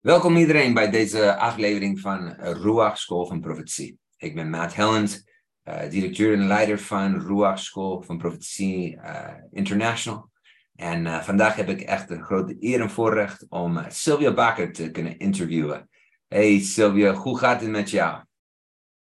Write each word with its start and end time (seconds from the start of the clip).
Welkom 0.00 0.36
iedereen 0.36 0.74
bij 0.74 0.90
deze 0.90 1.36
aflevering 1.36 2.00
van 2.00 2.34
Ruach 2.38 2.98
School 2.98 3.26
van 3.26 3.40
Profetie. 3.40 3.98
Ik 4.16 4.34
ben 4.34 4.50
Matt 4.50 4.74
Helland, 4.74 5.24
uh, 5.64 5.90
directeur 5.90 6.32
en 6.32 6.46
leider 6.46 6.78
van 6.78 7.20
Ruach 7.20 7.58
School 7.58 8.02
van 8.02 8.18
Profetie 8.18 8.96
uh, 8.96 9.34
International. 9.50 10.30
En 10.74 11.04
uh, 11.04 11.22
vandaag 11.22 11.54
heb 11.54 11.68
ik 11.68 11.80
echt 11.80 12.08
de 12.08 12.22
grote 12.22 12.56
eer 12.60 12.80
en 12.80 12.90
voorrecht 12.90 13.46
om 13.48 13.84
Sylvia 13.88 14.34
Bakker 14.34 14.72
te 14.72 14.90
kunnen 14.90 15.18
interviewen. 15.18 15.88
Hey 16.28 16.60
Sylvia, 16.60 17.12
hoe 17.12 17.38
gaat 17.38 17.60
het 17.60 17.70
met 17.70 17.90
jou? 17.90 18.24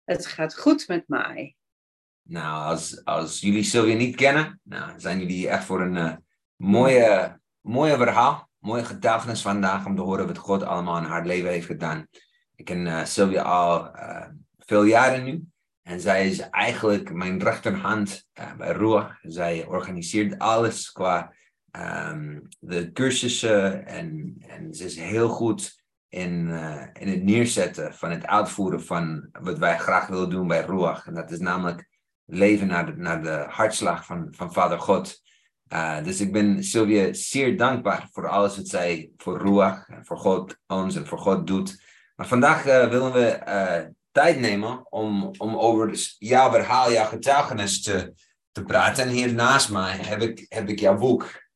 Het 0.05 0.27
gaat 0.27 0.59
goed 0.59 0.89
met 0.89 1.05
mij. 1.09 1.57
Nou, 2.23 2.71
als, 2.71 3.05
als 3.05 3.41
jullie 3.41 3.63
Sylvia 3.63 3.97
niet 3.97 4.17
kennen, 4.17 4.61
nou, 4.63 5.01
zijn 5.01 5.19
jullie 5.19 5.49
echt 5.49 5.65
voor 5.65 5.81
een 5.81 6.25
mooie, 6.57 7.41
mooie 7.61 7.97
verhaal 7.97 8.48
mooie 8.59 8.85
getuigenis 8.85 9.43
vandaag 9.43 9.87
om 9.87 9.97
te 9.97 10.03
horen 10.03 10.27
wat 10.27 10.39
God 10.39 10.63
allemaal 10.63 10.99
in 10.99 11.05
haar 11.05 11.27
leven 11.27 11.51
heeft 11.51 11.67
gedaan. 11.67 12.07
Ik 12.55 12.65
ken 12.65 12.87
uh, 12.87 13.05
Sylvia 13.05 13.43
al 13.43 13.97
uh, 13.97 14.27
veel 14.59 14.83
jaren 14.83 15.25
nu. 15.25 15.45
En 15.83 16.01
zij 16.01 16.29
is 16.29 16.41
eigenlijk 16.41 17.13
mijn 17.13 17.43
rechterhand 17.43 18.27
uh, 18.41 18.55
bij 18.55 18.73
Ruach. 18.73 19.19
Zij 19.23 19.67
organiseert 19.67 20.39
alles 20.39 20.93
qua 20.93 21.33
um, 22.11 22.49
de 22.59 22.93
cursussen. 22.93 23.87
En, 23.87 24.37
en 24.47 24.75
ze 24.75 24.85
is 24.85 24.97
heel 24.97 25.29
goed 25.29 25.83
in, 26.09 26.49
in 26.93 27.09
het 27.09 27.23
neerzetten 27.23 27.95
van 27.95 28.11
het 28.11 28.27
uitvoeren 28.27 28.85
van 28.85 29.29
wat 29.33 29.59
wij 29.59 29.79
graag 29.79 30.07
willen 30.07 30.31
doen 30.31 30.47
bij 30.47 30.61
Ruach. 30.61 31.07
En 31.07 31.15
dat 31.15 31.31
is 31.31 31.39
namelijk 31.39 31.89
leven 32.25 32.67
naar 32.67 32.87
de, 32.87 32.97
naar 32.97 33.23
de 33.23 33.45
hartslag 33.49 34.07
van, 34.07 34.29
van 34.31 34.53
Vader 34.53 34.81
God. 34.81 35.21
Uh, 35.73 36.05
dus 36.05 36.21
ik 36.21 36.33
ben 36.33 36.65
Sylvia 36.65 37.13
zeer 37.13 37.57
dankbaar 37.57 38.09
voor 38.13 38.29
alles 38.29 38.57
wat 38.57 38.69
zij 38.69 39.11
voor 39.17 39.39
Ruach, 39.39 39.89
en 39.89 40.05
voor 40.07 40.19
God, 40.19 40.59
ons 40.67 40.97
en 40.97 41.07
voor 41.07 41.19
God 41.19 41.47
doet. 41.47 41.83
Maar 42.17 42.27
vandaag 42.27 42.67
uh, 42.67 42.89
willen 42.89 43.13
we 43.13 43.41
uh, 43.49 43.81
tijd 44.11 44.41
nemen 44.41 44.93
om, 44.93 45.31
om 45.39 45.57
over 45.57 45.89
dus 45.89 46.17
jouw 46.19 46.51
verhaal, 46.51 46.93
jouw 46.93 47.05
getuigenis 47.05 47.83
te, 47.83 48.13
te 48.53 48.63
praten. 48.63 49.05
En 49.05 49.11
hier 49.11 49.33
naast 49.33 49.71
mij 49.71 49.97
heb 49.97 50.21
ik, 50.23 50.47
heb 50.49 50.69
ik 50.69 50.79
jouw 50.79 50.97
boek, 50.97 51.47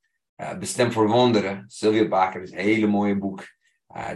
Bestemd 0.58 0.92
voor 0.92 1.08
Wonderen. 1.08 1.64
Sylvia 1.66 2.08
Baker 2.08 2.42
is 2.42 2.50
een 2.50 2.58
hele 2.58 2.86
mooie 2.86 3.18
boek. 3.18 3.44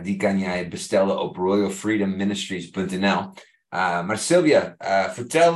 die 0.02 0.16
kan 0.16 0.38
jij 0.38 0.68
bestellen 0.68 1.20
op 1.20 1.36
royalfreedomministries.nl. 1.36 3.32
maar 3.70 4.18
Sylvia, 4.18 4.74
vertel, 5.12 5.54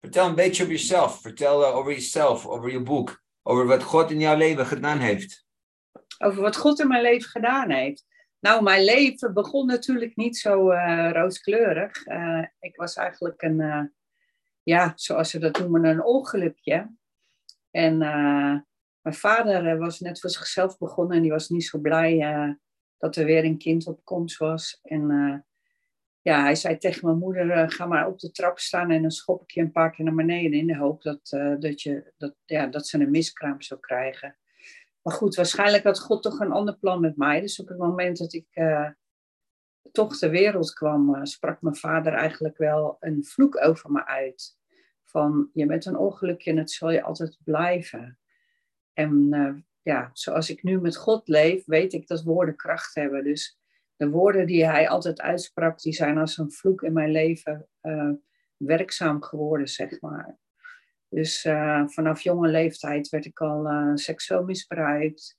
vertel 0.00 0.26
een 0.26 0.34
beetje 0.34 0.62
over 0.62 0.74
jezelf. 0.74 1.20
Vertel 1.20 1.66
over 1.66 1.92
jezelf, 1.92 2.46
over 2.46 2.70
je 2.72 2.82
boek 2.82 3.24
over 3.48 3.66
wat 3.66 3.82
God 3.82 4.10
in 4.10 4.20
jouw 4.20 4.36
leven 4.36 4.66
gedaan 4.66 4.98
heeft. 4.98 5.46
Over 6.18 6.42
wat 6.42 6.56
God 6.56 6.80
in 6.80 6.88
mijn 6.88 7.02
leven 7.02 7.30
gedaan 7.30 7.70
heeft. 7.70 8.04
Nou, 8.40 8.62
mijn 8.62 8.84
leven 8.84 9.34
begon 9.34 9.66
natuurlijk 9.66 10.16
niet 10.16 10.36
zo 10.36 10.72
uh, 10.72 11.10
rooskleurig. 11.12 12.06
Uh, 12.06 12.44
ik 12.60 12.76
was 12.76 12.96
eigenlijk 12.96 13.42
een, 13.42 13.60
uh, 13.60 13.82
ja, 14.62 14.92
zoals 14.94 15.30
ze 15.30 15.38
dat 15.38 15.58
noemen, 15.58 15.84
een 15.84 16.04
ongelukje. 16.04 16.94
En 17.70 17.98
mijn 19.00 19.14
vader 19.14 19.78
was 19.78 20.00
net 20.00 20.20
voor 20.20 20.30
zichzelf 20.30 20.78
begonnen 20.78 21.16
en 21.16 21.22
die 21.22 21.30
was 21.30 21.48
niet 21.48 21.64
zo 21.64 21.78
blij 21.78 22.18
dat 22.96 23.16
er 23.16 23.24
weer 23.24 23.44
een 23.44 23.58
kind 23.58 23.86
op 23.86 24.04
komst 24.04 24.38
was. 24.38 24.78
En 24.82 25.45
ja, 26.26 26.42
hij 26.42 26.54
zei 26.54 26.78
tegen 26.78 27.06
mijn 27.06 27.18
moeder, 27.18 27.46
uh, 27.46 27.64
ga 27.66 27.86
maar 27.86 28.06
op 28.06 28.18
de 28.18 28.30
trap 28.30 28.58
staan 28.58 28.90
en 28.90 29.02
dan 29.02 29.10
schop 29.10 29.42
ik 29.42 29.50
je 29.50 29.60
een 29.60 29.72
paar 29.72 29.90
keer 29.90 30.04
naar 30.04 30.14
beneden 30.14 30.58
in 30.58 30.66
de 30.66 30.76
hoop 30.76 31.02
dat, 31.02 31.32
uh, 31.34 31.54
dat, 31.58 31.82
je, 31.82 32.12
dat, 32.16 32.34
ja, 32.44 32.66
dat 32.66 32.86
ze 32.86 32.98
een 32.98 33.10
miskraam 33.10 33.62
zou 33.62 33.80
krijgen. 33.80 34.36
Maar 35.02 35.14
goed, 35.14 35.34
waarschijnlijk 35.34 35.84
had 35.84 36.00
God 36.00 36.22
toch 36.22 36.40
een 36.40 36.52
ander 36.52 36.78
plan 36.78 37.00
met 37.00 37.16
mij. 37.16 37.40
Dus 37.40 37.60
op 37.60 37.68
het 37.68 37.78
moment 37.78 38.18
dat 38.18 38.32
ik 38.32 38.46
uh, 38.54 38.90
toch 39.92 40.18
ter 40.18 40.30
wereld 40.30 40.72
kwam, 40.72 41.26
sprak 41.26 41.62
mijn 41.62 41.76
vader 41.76 42.12
eigenlijk 42.12 42.56
wel 42.56 42.96
een 43.00 43.24
vloek 43.24 43.64
over 43.64 43.90
me 43.90 44.06
uit. 44.06 44.56
Van, 45.04 45.50
je 45.52 45.66
bent 45.66 45.84
een 45.84 45.96
ongelukje 45.96 46.50
en 46.50 46.56
het 46.56 46.70
zal 46.70 46.90
je 46.90 47.02
altijd 47.02 47.38
blijven. 47.44 48.18
En 48.92 49.66
ja, 49.82 50.10
zoals 50.12 50.50
ik 50.50 50.62
nu 50.62 50.80
met 50.80 50.96
God 50.96 51.28
leef, 51.28 51.64
weet 51.64 51.92
ik 51.92 52.06
dat 52.06 52.22
woorden 52.22 52.56
kracht 52.56 52.94
hebben. 52.94 53.24
Dus 53.24 53.58
de 53.96 54.10
woorden 54.10 54.46
die 54.46 54.66
hij 54.66 54.88
altijd 54.88 55.20
uitsprak, 55.20 55.80
die 55.80 55.92
zijn 55.92 56.18
als 56.18 56.38
een 56.38 56.52
vloek 56.52 56.82
in 56.82 56.92
mijn 56.92 57.10
leven 57.10 57.68
uh, 57.82 58.10
werkzaam 58.56 59.22
geworden, 59.22 59.68
zeg 59.68 60.00
maar. 60.00 60.38
Dus 61.08 61.44
uh, 61.44 61.88
vanaf 61.88 62.20
jonge 62.20 62.48
leeftijd 62.48 63.08
werd 63.08 63.24
ik 63.24 63.40
al 63.40 63.66
uh, 63.66 63.90
seksueel 63.94 64.44
misbruikt. 64.44 65.38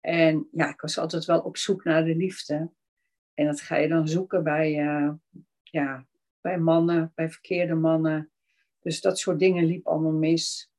En 0.00 0.48
ja, 0.52 0.68
ik 0.68 0.80
was 0.80 0.98
altijd 0.98 1.24
wel 1.24 1.40
op 1.40 1.56
zoek 1.56 1.84
naar 1.84 2.04
de 2.04 2.16
liefde. 2.16 2.70
En 3.34 3.46
dat 3.46 3.60
ga 3.60 3.76
je 3.76 3.88
dan 3.88 4.08
zoeken 4.08 4.42
bij, 4.42 4.72
ja, 5.62 6.06
bij 6.40 6.58
mannen, 6.58 7.12
bij 7.14 7.30
verkeerde 7.30 7.74
mannen. 7.74 8.30
Dus 8.80 9.00
dat 9.00 9.18
soort 9.18 9.38
dingen 9.38 9.64
liep 9.64 9.86
allemaal 9.86 10.12
mis. 10.12 10.70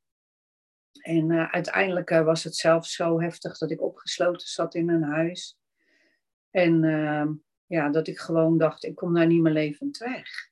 En 1.02 1.52
uiteindelijk 1.52 2.10
was 2.10 2.44
het 2.44 2.56
zelfs 2.56 2.96
zo 2.96 3.22
heftig 3.22 3.58
dat 3.58 3.72
ik 3.72 3.82
opgesloten 3.82 4.48
zat 4.48 4.76
in 4.76 4.90
een 4.90 5.04
huis. 5.04 5.61
En 6.51 6.84
uh, 6.84 7.28
ja, 7.66 7.89
dat 7.89 8.07
ik 8.07 8.19
gewoon 8.19 8.57
dacht, 8.57 8.84
ik 8.84 8.95
kom 8.95 9.13
daar 9.13 9.28
niet 9.28 9.41
meer 9.41 9.51
levend 9.51 9.97
weg. 9.97 10.50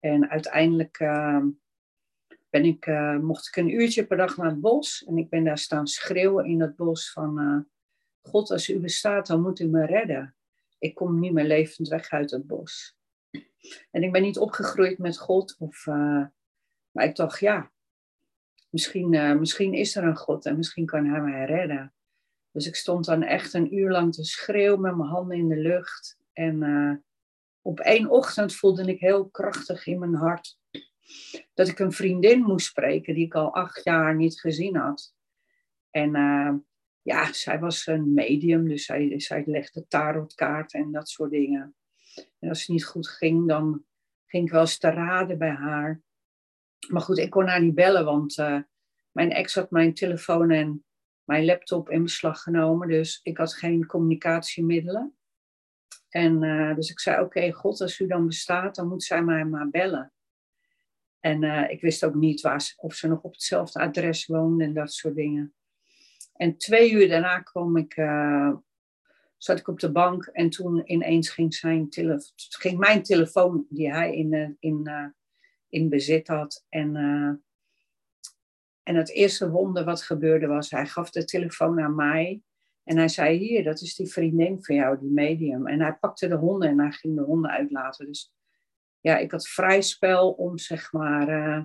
En 0.00 0.28
uiteindelijk 0.30 1.00
uh, 1.00 1.44
ben 2.50 2.64
ik, 2.64 2.86
uh, 2.86 3.18
mocht 3.18 3.46
ik 3.46 3.56
een 3.56 3.74
uurtje 3.74 4.06
per 4.06 4.16
dag 4.16 4.36
naar 4.36 4.50
het 4.50 4.60
bos. 4.60 5.04
En 5.04 5.18
ik 5.18 5.28
ben 5.28 5.44
daar 5.44 5.58
staan 5.58 5.86
schreeuwen 5.86 6.44
in 6.44 6.60
het 6.60 6.76
bos 6.76 7.12
van... 7.12 7.38
Eh, 7.38 7.58
God, 8.30 8.50
als 8.50 8.68
u 8.68 8.80
bestaat, 8.80 9.26
dan 9.26 9.42
moet 9.42 9.60
u 9.60 9.66
me 9.66 9.86
redden. 9.86 10.36
Ik 10.78 10.94
kom 10.94 11.20
niet 11.20 11.32
meer 11.32 11.44
levend 11.44 11.88
weg 11.88 12.10
uit 12.10 12.30
het 12.30 12.46
bos. 12.46 12.96
En 13.90 14.02
ik 14.02 14.12
ben 14.12 14.22
niet 14.22 14.38
opgegroeid 14.38 14.98
met 14.98 15.18
God. 15.18 15.56
Of, 15.58 15.86
uh, 15.86 16.26
maar 16.90 17.04
ik 17.04 17.16
dacht, 17.16 17.40
ja, 17.40 17.72
misschien, 18.70 19.38
misschien 19.40 19.74
is 19.74 19.96
er 19.96 20.04
een 20.04 20.16
God 20.16 20.46
en 20.46 20.56
misschien 20.56 20.86
kan 20.86 21.06
hij 21.06 21.20
mij 21.20 21.44
redden. 21.44 21.93
Dus 22.54 22.66
ik 22.66 22.74
stond 22.74 23.04
dan 23.04 23.22
echt 23.22 23.54
een 23.54 23.74
uur 23.74 23.90
lang 23.90 24.14
te 24.14 24.24
schreeuwen 24.24 24.80
met 24.80 24.96
mijn 24.96 25.08
handen 25.08 25.36
in 25.36 25.48
de 25.48 25.56
lucht. 25.56 26.18
En 26.32 26.62
uh, 26.62 26.94
op 27.62 27.80
één 27.80 28.10
ochtend 28.10 28.54
voelde 28.54 28.84
ik 28.84 29.00
heel 29.00 29.28
krachtig 29.28 29.86
in 29.86 29.98
mijn 29.98 30.14
hart 30.14 30.58
dat 31.54 31.68
ik 31.68 31.78
een 31.78 31.92
vriendin 31.92 32.42
moest 32.42 32.66
spreken 32.66 33.14
die 33.14 33.24
ik 33.24 33.34
al 33.34 33.54
acht 33.54 33.84
jaar 33.84 34.16
niet 34.16 34.40
gezien 34.40 34.76
had. 34.76 35.14
En 35.90 36.16
uh, 36.16 36.54
ja, 37.02 37.32
zij 37.32 37.58
was 37.58 37.86
een 37.86 38.12
medium, 38.12 38.68
dus 38.68 38.84
zij, 38.84 39.20
zij 39.20 39.42
legde 39.46 39.86
tarotkaarten 39.88 40.80
en 40.80 40.92
dat 40.92 41.08
soort 41.08 41.30
dingen. 41.30 41.74
En 42.38 42.48
als 42.48 42.58
het 42.58 42.68
niet 42.68 42.84
goed 42.84 43.08
ging, 43.08 43.48
dan 43.48 43.84
ging 44.26 44.46
ik 44.46 44.52
wel 44.52 44.60
eens 44.60 44.78
te 44.78 44.90
raden 44.90 45.38
bij 45.38 45.54
haar. 45.54 46.02
Maar 46.88 47.02
goed, 47.02 47.18
ik 47.18 47.30
kon 47.30 47.46
haar 47.46 47.62
niet 47.62 47.74
bellen, 47.74 48.04
want 48.04 48.38
uh, 48.38 48.60
mijn 49.10 49.30
ex 49.30 49.54
had 49.54 49.70
mijn 49.70 49.94
telefoon 49.94 50.50
en 50.50 50.84
mijn 51.24 51.44
laptop 51.44 51.90
in 51.90 52.02
beslag 52.02 52.42
genomen. 52.42 52.88
Dus 52.88 53.20
ik 53.22 53.38
had 53.38 53.54
geen 53.54 53.86
communicatiemiddelen. 53.86 55.16
En 56.08 56.42
uh, 56.42 56.74
dus 56.74 56.90
ik 56.90 57.00
zei, 57.00 57.22
oké, 57.22 57.52
God, 57.52 57.80
als 57.80 58.00
u 58.00 58.06
dan 58.06 58.26
bestaat, 58.26 58.74
dan 58.74 58.88
moet 58.88 59.02
zij 59.02 59.22
mij 59.22 59.44
maar 59.44 59.70
bellen. 59.70 60.12
En 61.20 61.42
uh, 61.42 61.70
ik 61.70 61.80
wist 61.80 62.04
ook 62.04 62.14
niet 62.14 62.40
waar 62.40 62.60
ze, 62.60 62.72
of 62.76 62.94
ze 62.94 63.08
nog 63.08 63.22
op 63.22 63.32
hetzelfde 63.32 63.80
adres 63.80 64.26
woonde 64.26 64.64
en 64.64 64.74
dat 64.74 64.92
soort 64.92 65.14
dingen. 65.14 65.54
En 66.32 66.56
twee 66.56 66.92
uur 66.92 67.08
daarna 67.08 67.38
kwam 67.40 67.76
ik, 67.76 67.96
uh, 67.96 68.54
zat 69.36 69.58
ik 69.58 69.68
op 69.68 69.80
de 69.80 69.92
bank 69.92 70.24
en 70.24 70.50
toen 70.50 70.92
ineens 70.92 71.30
ging, 71.30 71.54
zijn 71.54 71.86
ging 72.36 72.78
mijn 72.78 73.02
telefoon, 73.02 73.66
die 73.68 73.92
hij 73.92 74.14
in, 74.14 74.56
in, 74.60 75.14
in 75.68 75.88
bezit 75.88 76.28
had, 76.28 76.66
en 76.68 76.96
en 78.84 78.94
het 78.94 79.10
eerste 79.10 79.50
wonder 79.50 79.84
wat 79.84 80.02
gebeurde 80.02 80.46
was, 80.46 80.70
hij 80.70 80.86
gaf 80.86 81.10
de 81.10 81.24
telefoon 81.24 81.80
aan 81.80 81.94
mij. 81.94 82.42
En 82.84 82.96
hij 82.96 83.08
zei, 83.08 83.38
hier, 83.38 83.64
dat 83.64 83.80
is 83.80 83.94
die 83.94 84.12
vriendin 84.12 84.64
van 84.64 84.74
jou, 84.74 84.98
die 84.98 85.10
medium. 85.10 85.66
En 85.66 85.80
hij 85.80 85.94
pakte 85.94 86.28
de 86.28 86.34
honden 86.34 86.68
en 86.68 86.80
hij 86.80 86.90
ging 86.90 87.16
de 87.16 87.22
honden 87.22 87.50
uitlaten. 87.50 88.06
Dus 88.06 88.34
ja, 89.00 89.16
ik 89.18 89.30
had 89.30 89.48
vrij 89.48 89.82
spel 89.82 90.32
om, 90.32 90.58
zeg 90.58 90.92
maar, 90.92 91.28
uh, 91.28 91.62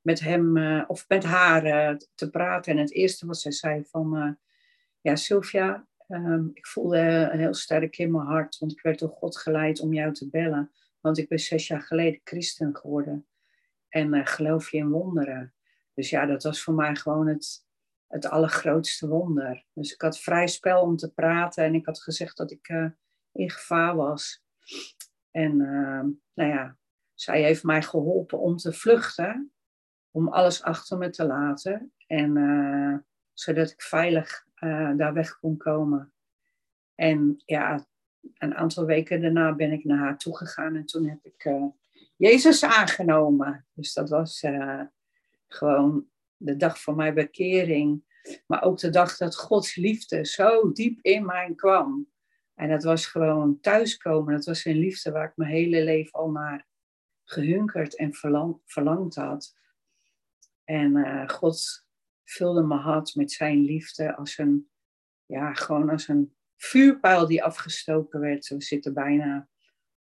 met 0.00 0.20
hem 0.20 0.56
uh, 0.56 0.84
of 0.86 1.08
met 1.08 1.24
haar 1.24 1.66
uh, 1.66 1.96
te 2.14 2.30
praten. 2.30 2.72
En 2.72 2.78
het 2.78 2.92
eerste 2.92 3.26
wat 3.26 3.38
zij 3.38 3.52
zei 3.52 3.84
van, 3.84 4.38
ja, 5.00 5.16
Sylvia, 5.16 5.86
um, 6.08 6.50
ik 6.54 6.66
voelde 6.66 7.30
heel 7.32 7.54
sterk 7.54 7.98
in 7.98 8.10
mijn 8.10 8.26
hart, 8.26 8.58
want 8.58 8.72
ik 8.72 8.82
werd 8.82 8.98
door 8.98 9.08
God 9.08 9.38
geleid 9.38 9.80
om 9.80 9.92
jou 9.92 10.12
te 10.12 10.28
bellen. 10.30 10.72
Want 11.00 11.18
ik 11.18 11.28
ben 11.28 11.38
zes 11.38 11.66
jaar 11.66 11.82
geleden 11.82 12.20
christen 12.24 12.76
geworden. 12.76 13.26
En 13.88 14.26
geloof 14.26 14.70
je 14.70 14.76
in 14.76 14.90
wonderen? 14.90 15.55
Dus 15.96 16.10
ja, 16.10 16.26
dat 16.26 16.42
was 16.42 16.62
voor 16.62 16.74
mij 16.74 16.96
gewoon 16.96 17.26
het, 17.26 17.66
het 18.06 18.26
allergrootste 18.26 19.08
wonder. 19.08 19.64
Dus 19.72 19.92
ik 19.92 20.00
had 20.00 20.18
vrij 20.18 20.46
spel 20.46 20.82
om 20.82 20.96
te 20.96 21.12
praten 21.12 21.64
en 21.64 21.74
ik 21.74 21.86
had 21.86 22.02
gezegd 22.02 22.36
dat 22.36 22.50
ik 22.50 22.68
uh, 22.68 22.90
in 23.32 23.50
gevaar 23.50 23.96
was. 23.96 24.44
En 25.30 25.60
uh, 25.60 26.04
nou 26.34 26.50
ja, 26.50 26.76
zij 27.14 27.42
heeft 27.42 27.62
mij 27.62 27.82
geholpen 27.82 28.38
om 28.38 28.56
te 28.56 28.72
vluchten, 28.72 29.52
om 30.10 30.28
alles 30.28 30.62
achter 30.62 30.98
me 30.98 31.10
te 31.10 31.26
laten. 31.26 31.92
En 32.06 32.36
uh, 32.36 32.96
zodat 33.32 33.70
ik 33.70 33.82
veilig 33.82 34.44
daar 34.96 35.12
weg 35.12 35.38
kon 35.38 35.56
komen. 35.56 36.12
En 36.94 37.42
ja, 37.44 37.86
een 38.34 38.54
aantal 38.54 38.84
weken 38.84 39.20
daarna 39.20 39.54
ben 39.54 39.72
ik 39.72 39.84
naar 39.84 39.98
haar 39.98 40.18
toegegaan 40.18 40.76
en 40.76 40.86
toen 40.86 41.08
heb 41.08 41.18
ik 41.22 41.50
Jezus 42.16 42.64
aangenomen. 42.64 43.66
Dus 43.72 43.92
dat 43.92 44.08
was 44.08 44.44
gewoon 45.56 46.08
de 46.36 46.56
dag 46.56 46.82
van 46.82 46.96
mijn 46.96 47.14
bekering. 47.14 48.04
Maar 48.46 48.62
ook 48.62 48.78
de 48.78 48.90
dag 48.90 49.16
dat 49.16 49.36
Gods 49.36 49.76
liefde 49.76 50.26
zo 50.26 50.72
diep 50.72 50.98
in 51.02 51.24
mij 51.24 51.52
kwam. 51.54 52.08
En 52.54 52.68
dat 52.68 52.82
was 52.82 53.06
gewoon 53.06 53.60
thuiskomen. 53.60 54.34
Dat 54.34 54.44
was 54.44 54.64
een 54.64 54.78
liefde 54.78 55.10
waar 55.10 55.28
ik 55.28 55.36
mijn 55.36 55.50
hele 55.50 55.84
leven 55.84 56.12
al 56.12 56.30
naar 56.30 56.66
gehunkerd 57.24 57.96
en 57.96 58.14
verlang, 58.14 58.60
verlangd 58.64 59.14
had. 59.14 59.54
En 60.64 60.96
uh, 60.96 61.28
God 61.28 61.86
vulde 62.24 62.62
mijn 62.62 62.80
hart 62.80 63.14
met 63.14 63.32
zijn 63.32 63.60
liefde 63.60 64.16
als 64.16 64.38
een, 64.38 64.70
ja, 65.26 65.54
gewoon 65.54 65.90
als 65.90 66.08
een 66.08 66.36
vuurpijl 66.56 67.26
die 67.26 67.44
afgestoken 67.44 68.20
werd. 68.20 68.48
We 68.48 68.62
zitten 68.62 68.94
bijna 68.94 69.48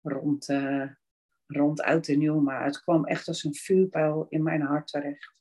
rond, 0.00 0.48
uh, 0.48 0.90
rond 1.46 1.80
oud 1.80 2.08
en 2.08 2.18
nieuw, 2.18 2.40
maar 2.40 2.64
het 2.64 2.82
kwam 2.82 3.04
echt 3.04 3.28
als 3.28 3.44
een 3.44 3.54
vuurpijl 3.54 4.26
in 4.28 4.42
mijn 4.42 4.60
hart 4.60 4.88
terecht. 4.88 5.34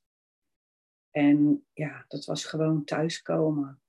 En 1.13 1.65
ja, 1.73 2.05
dat 2.07 2.25
was 2.25 2.45
gewoon 2.45 2.83
thuiskomen. 2.83 3.81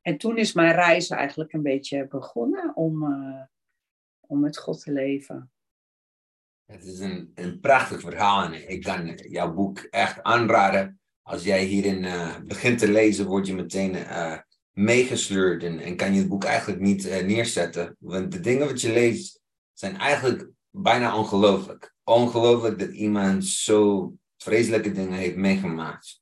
En 0.00 0.18
toen 0.18 0.36
is 0.36 0.52
mijn 0.52 0.74
reis 0.74 1.10
eigenlijk 1.10 1.52
een 1.52 1.62
beetje 1.62 2.06
begonnen 2.08 2.76
om, 2.76 3.02
uh, 3.02 3.42
om 4.20 4.40
met 4.40 4.58
God 4.58 4.82
te 4.82 4.92
leven. 4.92 5.50
Het 6.64 6.84
is 6.84 6.98
een, 6.98 7.32
een 7.34 7.60
prachtig 7.60 8.00
verhaal 8.00 8.44
en 8.44 8.70
ik 8.70 8.82
kan 8.82 9.14
jouw 9.14 9.54
boek 9.54 9.78
echt 9.78 10.22
aanraden. 10.22 11.00
Als 11.22 11.44
jij 11.44 11.64
hierin 11.64 12.04
uh, 12.04 12.38
begint 12.40 12.78
te 12.78 12.90
lezen, 12.90 13.26
word 13.26 13.46
je 13.46 13.54
meteen 13.54 13.94
uh, 13.94 14.38
meegesleurd 14.70 15.62
en, 15.62 15.78
en, 15.78 15.96
kan 15.96 16.12
je 16.12 16.18
het 16.18 16.28
boek 16.28 16.44
eigenlijk 16.44 16.80
niet 16.80 17.02
neerzetten. 17.04 17.96
Want 17.98 18.32
de 18.32 18.40
dingen 18.40 18.66
wat 18.66 18.80
je 18.80 18.92
leest 18.92 19.40
zijn 19.72 19.96
eigenlijk 19.96 20.48
bijna 20.70 21.16
ongelooflijk. 21.16 21.94
Ongelooflijk 22.04 22.78
dat 22.78 22.90
iemand 22.90 23.44
zo 23.44 24.12
vreselijke 24.36 24.92
dingen 24.92 25.18
heeft 25.18 25.36
meegemaakt. 25.36 26.21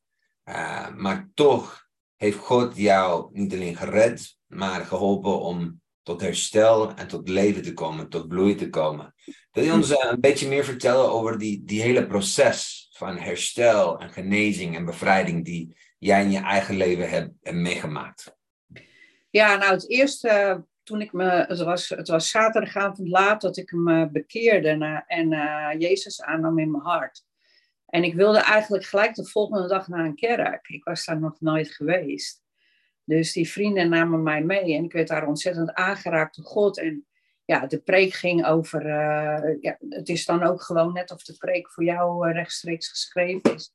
Maar 0.97 1.31
toch 1.35 1.89
heeft 2.17 2.39
God 2.39 2.77
jou 2.77 3.31
niet 3.33 3.53
alleen 3.53 3.77
gered, 3.77 4.37
maar 4.47 4.85
geholpen 4.85 5.41
om 5.41 5.81
tot 6.03 6.21
herstel 6.21 6.95
en 6.95 7.09
tot 7.09 7.29
leven 7.29 7.63
te 7.63 7.73
komen, 7.73 8.09
tot 8.09 8.29
bloei 8.29 8.55
te 8.55 8.69
komen. 8.69 9.15
Wil 9.53 9.65
je 9.65 9.73
ons 9.73 9.91
een 9.91 10.21
beetje 10.21 10.49
meer 10.49 10.65
vertellen 10.65 11.11
over 11.11 11.39
die, 11.39 11.65
die 11.65 11.83
hele 11.83 12.07
proces 12.07 12.89
van 12.93 13.17
herstel 13.17 13.99
en 13.99 14.11
genezing 14.11 14.77
en 14.77 14.85
bevrijding 14.85 15.45
die 15.45 15.77
jij 15.99 16.23
in 16.23 16.31
je 16.31 16.39
eigen 16.39 16.77
leven 16.77 17.11
hebt, 17.11 17.31
hebt 17.43 17.57
meegemaakt? 17.57 18.37
Ja, 19.31 19.57
nou 19.57 19.73
het 19.73 19.91
eerste, 19.91 20.65
toen 20.83 21.01
ik 21.01 21.13
me, 21.13 21.31
het 21.31 21.59
was, 21.59 21.89
het 21.89 22.09
was 22.09 22.31
zaterdagavond 22.31 23.09
laat 23.09 23.41
dat 23.41 23.57
ik 23.57 23.73
me 23.73 24.11
bekeerde 24.11 24.69
en 25.07 25.33
uh, 25.33 25.69
Jezus 25.79 26.23
aannam 26.23 26.59
in 26.59 26.71
mijn 26.71 26.83
hart. 26.83 27.25
En 27.91 28.05
ik 28.05 28.15
wilde 28.15 28.39
eigenlijk 28.39 28.85
gelijk 28.85 29.15
de 29.15 29.27
volgende 29.27 29.69
dag 29.69 29.89
naar 29.89 30.05
een 30.05 30.15
kerk. 30.15 30.69
Ik 30.69 30.85
was 30.85 31.05
daar 31.05 31.21
nog 31.21 31.41
nooit 31.41 31.71
geweest. 31.71 32.43
Dus 33.05 33.33
die 33.33 33.51
vrienden 33.51 33.89
namen 33.89 34.23
mij 34.23 34.45
mee 34.45 34.75
en 34.75 34.85
ik 34.85 34.93
werd 34.93 35.09
daar 35.09 35.27
ontzettend 35.27 35.73
aangeraakt 35.73 36.37
door 36.37 36.45
God. 36.45 36.79
En 36.79 37.07
ja, 37.45 37.67
de 37.67 37.79
preek 37.79 38.13
ging 38.13 38.47
over, 38.47 38.87
uh, 38.87 39.57
ja, 39.61 39.77
het 39.89 40.09
is 40.09 40.25
dan 40.25 40.43
ook 40.43 40.63
gewoon 40.63 40.93
net 40.93 41.11
of 41.11 41.23
de 41.23 41.37
preek 41.37 41.71
voor 41.71 41.85
jou 41.85 42.29
uh, 42.29 42.35
rechtstreeks 42.35 42.89
geschreven 42.89 43.55
is. 43.55 43.75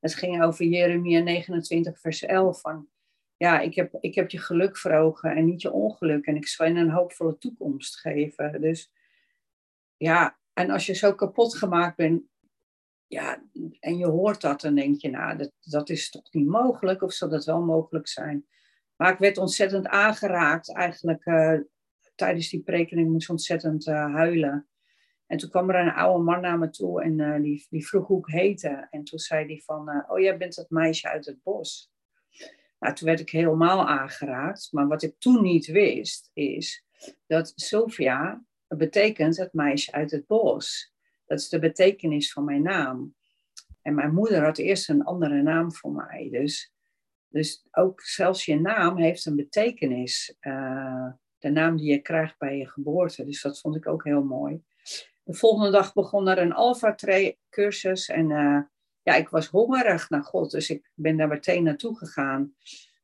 Het 0.00 0.14
ging 0.14 0.42
over 0.42 0.64
Jeremia 0.64 1.20
29, 1.20 2.00
vers 2.00 2.22
11. 2.22 2.60
Van, 2.60 2.88
ja, 3.36 3.60
ik 3.60 3.74
heb, 3.74 3.96
ik 4.00 4.14
heb 4.14 4.30
je 4.30 4.38
geluk 4.38 4.78
voor 4.78 4.92
ogen 4.92 5.36
en 5.36 5.44
niet 5.44 5.62
je 5.62 5.72
ongeluk. 5.72 6.26
En 6.26 6.36
ik 6.36 6.46
zal 6.46 6.66
je 6.66 6.74
een 6.74 6.90
hoopvolle 6.90 7.38
toekomst 7.38 8.00
geven. 8.00 8.60
Dus 8.60 8.92
ja, 9.96 10.38
en 10.52 10.70
als 10.70 10.86
je 10.86 10.92
zo 10.92 11.14
kapot 11.14 11.56
gemaakt 11.56 11.96
bent, 11.96 12.22
ja, 13.12 13.42
en 13.80 13.96
je 13.96 14.06
hoort 14.06 14.40
dat, 14.40 14.60
dan 14.60 14.74
denk 14.74 15.00
je, 15.00 15.10
nou, 15.10 15.36
dat, 15.36 15.52
dat 15.60 15.90
is 15.90 16.10
toch 16.10 16.32
niet 16.32 16.46
mogelijk, 16.46 17.02
of 17.02 17.12
zal 17.12 17.28
dat 17.28 17.44
wel 17.44 17.60
mogelijk 17.60 18.08
zijn? 18.08 18.46
Maar 18.96 19.12
ik 19.12 19.18
werd 19.18 19.38
ontzettend 19.38 19.86
aangeraakt, 19.86 20.74
eigenlijk 20.74 21.26
uh, 21.26 21.58
tijdens 22.14 22.48
die 22.48 22.62
prekening 22.62 23.10
moest 23.10 23.30
ontzettend 23.30 23.86
uh, 23.86 24.14
huilen. 24.14 24.68
En 25.26 25.36
toen 25.36 25.50
kwam 25.50 25.70
er 25.70 25.80
een 25.80 25.92
oude 25.92 26.24
man 26.24 26.40
naar 26.40 26.58
me 26.58 26.70
toe 26.70 27.02
en 27.02 27.18
uh, 27.18 27.40
die, 27.40 27.66
die 27.70 27.86
vroeg 27.86 28.06
hoe 28.06 28.18
ik 28.18 28.34
heette. 28.34 28.86
En 28.90 29.04
toen 29.04 29.18
zei 29.18 29.46
hij 29.46 29.62
van, 29.64 30.04
oh, 30.08 30.20
jij 30.20 30.36
bent 30.36 30.56
het 30.56 30.70
meisje 30.70 31.08
uit 31.08 31.26
het 31.26 31.42
bos. 31.42 31.92
Nou, 32.78 32.94
toen 32.94 33.08
werd 33.08 33.20
ik 33.20 33.30
helemaal 33.30 33.88
aangeraakt. 33.88 34.68
Maar 34.70 34.88
wat 34.88 35.02
ik 35.02 35.14
toen 35.18 35.42
niet 35.42 35.66
wist, 35.66 36.30
is 36.32 36.84
dat 37.26 37.52
Sylvia 37.54 38.44
betekent 38.68 39.36
het 39.36 39.52
meisje 39.52 39.92
uit 39.92 40.10
het 40.10 40.26
bos. 40.26 40.91
Dat 41.26 41.38
is 41.38 41.48
de 41.48 41.58
betekenis 41.58 42.32
van 42.32 42.44
mijn 42.44 42.62
naam. 42.62 43.14
En 43.82 43.94
mijn 43.94 44.14
moeder 44.14 44.44
had 44.44 44.58
eerst 44.58 44.88
een 44.88 45.04
andere 45.04 45.42
naam 45.42 45.72
voor 45.72 45.92
mij. 45.92 46.28
Dus, 46.30 46.72
dus 47.28 47.66
ook 47.70 48.00
zelfs 48.00 48.44
je 48.44 48.60
naam 48.60 48.96
heeft 48.96 49.26
een 49.26 49.36
betekenis. 49.36 50.36
Uh, 50.40 51.12
de 51.38 51.50
naam 51.50 51.76
die 51.76 51.90
je 51.90 51.98
krijgt 51.98 52.38
bij 52.38 52.56
je 52.56 52.68
geboorte. 52.68 53.24
Dus 53.24 53.42
dat 53.42 53.60
vond 53.60 53.76
ik 53.76 53.88
ook 53.88 54.04
heel 54.04 54.22
mooi. 54.22 54.62
De 55.22 55.34
volgende 55.34 55.70
dag 55.70 55.92
begon 55.92 56.28
er 56.28 56.38
een 56.38 56.52
Alpha-cursus. 56.52 58.08
En 58.08 58.30
uh, 58.30 58.60
ja, 59.02 59.14
ik 59.14 59.28
was 59.28 59.46
hongerig 59.46 60.10
naar 60.10 60.24
God. 60.24 60.50
Dus 60.50 60.70
ik 60.70 60.90
ben 60.94 61.16
daar 61.16 61.28
meteen 61.28 61.62
naartoe 61.62 61.96
gegaan. 61.96 62.54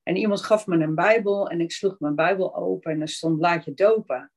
En 0.02 0.16
iemand 0.16 0.42
gaf 0.42 0.66
me 0.66 0.76
een 0.76 0.94
Bijbel. 0.94 1.50
En 1.50 1.60
ik 1.60 1.72
sloeg 1.72 1.98
mijn 1.98 2.14
Bijbel 2.14 2.56
open. 2.56 2.92
En 2.92 3.00
er 3.00 3.08
stond 3.08 3.40
laat 3.40 3.64
je 3.64 3.74
dopen. 3.74 4.32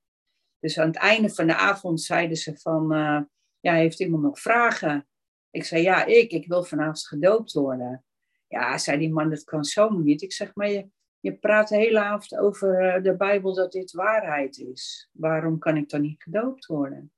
Dus 0.59 0.79
aan 0.79 0.87
het 0.87 0.97
einde 0.97 1.29
van 1.29 1.47
de 1.47 1.55
avond 1.55 2.01
zeiden 2.01 2.37
ze 2.37 2.57
van... 2.57 2.93
Uh, 2.93 3.21
ja, 3.61 3.73
heeft 3.73 3.99
iemand 3.99 4.23
nog 4.23 4.39
vragen? 4.39 5.07
Ik 5.51 5.63
zei, 5.63 5.81
ja, 5.81 6.05
ik, 6.05 6.31
ik 6.31 6.47
wil 6.47 6.63
vanavond 6.63 7.07
gedoopt 7.07 7.53
worden. 7.53 8.05
Ja, 8.47 8.77
zei 8.77 8.97
die 8.97 9.11
man, 9.11 9.29
dat 9.29 9.43
kan 9.43 9.63
zo 9.63 9.89
niet. 9.89 10.21
Ik 10.21 10.33
zeg, 10.33 10.55
maar 10.55 10.69
je, 10.69 10.89
je 11.19 11.37
praat 11.37 11.67
de 11.67 11.75
hele 11.75 11.99
avond 11.99 12.37
over 12.37 12.79
eh, 12.79 13.03
de 13.03 13.15
Bijbel 13.15 13.53
dat 13.53 13.71
dit 13.71 13.91
waarheid 13.91 14.57
is. 14.57 15.09
Waarom 15.11 15.59
kan 15.59 15.77
ik 15.77 15.89
dan 15.89 16.01
niet 16.01 16.23
gedoopt 16.23 16.65
worden? 16.65 17.11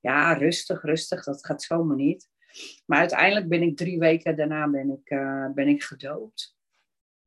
Ja, 0.00 0.32
rustig, 0.32 0.82
rustig, 0.82 1.24
dat 1.24 1.46
gaat 1.46 1.62
zomaar 1.62 1.96
niet. 1.96 2.28
Maar 2.86 2.98
uiteindelijk 2.98 3.48
ben 3.48 3.62
ik 3.62 3.76
drie 3.76 3.98
weken 3.98 4.36
daarna 4.36 4.68
ben 4.68 4.90
ik, 4.90 5.10
uh, 5.10 5.46
ben 5.54 5.68
ik 5.68 5.82
gedoopt. 5.82 6.56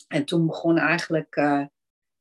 En 0.08 0.26
toen 0.26 0.46
begon 0.46 0.78
eigenlijk 0.78 1.36
uh, 1.36 1.66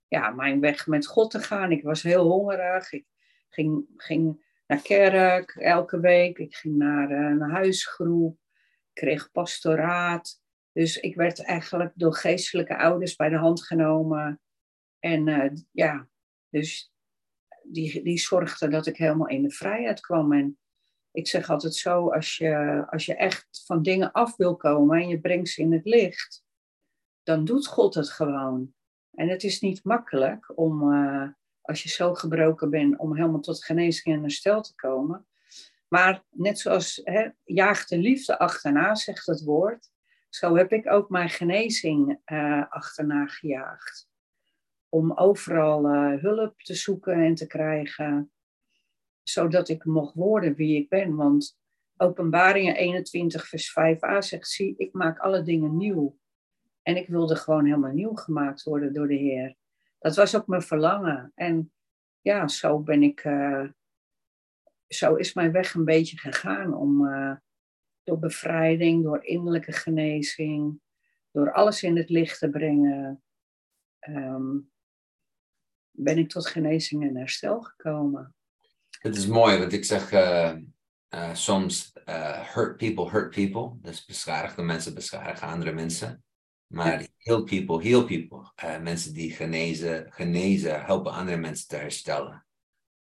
ja, 0.09 0.31
mijn 0.31 0.61
weg 0.61 0.87
met 0.87 1.07
God 1.07 1.31
te 1.31 1.39
gaan. 1.39 1.73
Ik 1.73 1.83
was 1.83 2.03
heel 2.03 2.27
hongerig. 2.27 2.93
Ik 2.93 3.07
ging, 3.49 3.85
ging 3.97 4.45
naar 4.73 4.83
kerk 4.83 5.55
elke 5.55 6.01
week. 6.01 6.39
Ik 6.39 6.55
ging 6.55 6.77
naar 6.77 7.11
eh, 7.11 7.19
een 7.19 7.51
huisgroep. 7.51 8.39
Ik 8.89 8.95
kreeg 8.95 9.31
pastoraat. 9.31 10.41
Dus 10.73 10.97
ik 10.97 11.15
werd 11.15 11.45
eigenlijk 11.45 11.93
door 11.95 12.15
geestelijke 12.15 12.79
ouders 12.79 13.17
bij 13.17 13.29
de 13.29 13.37
hand 13.37 13.65
genomen. 13.65 14.41
En 14.99 15.27
uh, 15.27 15.51
ja, 15.71 16.09
dus 16.49 16.93
die, 17.63 18.03
die 18.03 18.19
zorgde 18.19 18.69
dat 18.69 18.87
ik 18.87 18.97
helemaal 18.97 19.29
in 19.29 19.43
de 19.43 19.51
vrijheid 19.51 20.01
kwam. 20.01 20.33
En 20.33 20.59
ik 21.11 21.29
zeg 21.29 21.51
altijd 21.51 21.75
zo, 21.75 22.11
als 22.11 22.37
je, 22.37 22.85
als 22.91 23.07
je 23.07 23.15
echt 23.15 23.63
van 23.67 23.83
dingen 23.83 24.13
af 24.13 24.37
wil 24.37 24.57
komen 24.57 25.01
en 25.01 25.09
je 25.09 25.21
brengt 25.21 25.49
ze 25.49 25.63
in 25.63 25.73
het 25.73 25.85
licht, 25.85 26.45
dan 27.23 27.45
doet 27.45 27.67
God 27.67 27.95
het 27.95 28.11
gewoon. 28.11 28.75
En 29.11 29.29
het 29.29 29.43
is 29.43 29.61
niet 29.61 29.85
makkelijk 29.85 30.59
om, 30.59 30.93
uh, 30.93 31.29
als 31.63 31.83
je 31.83 31.89
zo 31.89 32.15
gebroken 32.15 32.71
bent, 32.71 32.99
om 32.99 33.17
helemaal 33.17 33.41
tot 33.41 33.65
genezing 33.65 34.17
en 34.17 34.23
herstel 34.23 34.63
te 34.63 34.75
komen. 34.75 35.27
Maar 35.89 36.25
net 36.31 36.59
zoals 36.59 37.01
hè, 37.05 37.29
jaagt 37.45 37.89
de 37.89 37.99
liefde 37.99 38.39
achterna, 38.39 38.95
zegt 38.95 39.27
het 39.27 39.45
woord, 39.45 39.91
zo 40.29 40.57
heb 40.57 40.73
ik 40.73 40.91
ook 40.91 41.11
mijn 41.11 41.29
genezing 41.29 42.21
uh, 42.27 42.65
achterna 42.69 43.27
gejaagd. 43.27 44.09
Om 44.89 45.13
overal 45.13 45.95
uh, 45.95 46.21
hulp 46.21 46.61
te 46.61 46.75
zoeken 46.75 47.15
en 47.15 47.35
te 47.35 47.47
krijgen, 47.47 48.33
zodat 49.23 49.69
ik 49.69 49.85
mocht 49.85 50.15
worden 50.15 50.55
wie 50.55 50.77
ik 50.77 50.89
ben. 50.89 51.17
Want 51.17 51.59
Openbaringen 51.97 52.77
21, 52.77 53.49
vers 53.49 53.71
5a 53.71 54.19
zegt: 54.19 54.49
Zie, 54.49 54.75
ik 54.77 54.93
maak 54.93 55.19
alle 55.19 55.43
dingen 55.43 55.77
nieuw. 55.77 56.19
En 56.83 56.97
ik 56.97 57.09
wilde 57.09 57.37
gewoon 57.37 57.65
helemaal 57.65 57.93
nieuw 57.93 58.15
gemaakt 58.15 58.63
worden 58.63 58.93
door 58.93 59.09
de 59.09 59.15
Heer 59.15 59.57
dat 60.03 60.17
was 60.17 60.37
ook 60.37 60.47
mijn 60.47 60.63
verlangen. 60.63 61.33
En 61.35 61.73
ja, 62.21 62.49
zo 62.49 62.79
ben 62.79 63.03
ik, 63.03 63.25
uh, 63.25 63.69
zo 64.89 65.15
is 65.15 65.33
mijn 65.33 65.53
weg 65.53 65.75
een 65.75 65.85
beetje 65.85 66.19
gegaan 66.19 66.75
om 66.75 67.07
uh, 67.07 67.37
door 68.03 68.19
bevrijding, 68.19 69.03
door 69.03 69.25
innerlijke 69.25 69.73
genezing, 69.73 70.81
door 71.31 71.53
alles 71.53 71.83
in 71.83 71.97
het 71.97 72.09
licht 72.09 72.39
te 72.39 72.51
brengen, 72.51 73.23
um, 74.09 74.71
ben 75.91 76.19
ik 76.19 76.29
tot 76.29 76.47
genezing 76.47 77.09
en 77.09 77.17
herstel 77.17 77.61
gekomen. 77.63 78.35
Het 78.99 79.17
is 79.17 79.27
mooi, 79.27 79.59
want 79.59 79.73
ik 79.73 79.85
zeg 79.85 80.13
uh, 80.13 80.55
soms 81.33 81.93
hurt 82.55 82.77
people 82.77 83.11
hurt 83.11 83.35
people. 83.35 83.79
Dus 83.81 84.05
beschadigde 84.05 84.63
mensen 84.63 84.95
beschadigen 84.95 85.49
andere 85.49 85.73
mensen. 85.73 86.25
Maar 86.73 87.07
heal 87.19 87.43
people, 87.43 87.83
heal 87.83 88.05
people. 88.05 88.53
Uh, 88.65 88.79
mensen 88.79 89.15
die 89.15 89.31
genezen, 89.31 90.07
genezen, 90.11 90.85
helpen 90.85 91.13
andere 91.13 91.37
mensen 91.37 91.69
te 91.69 91.77
herstellen. 91.77 92.47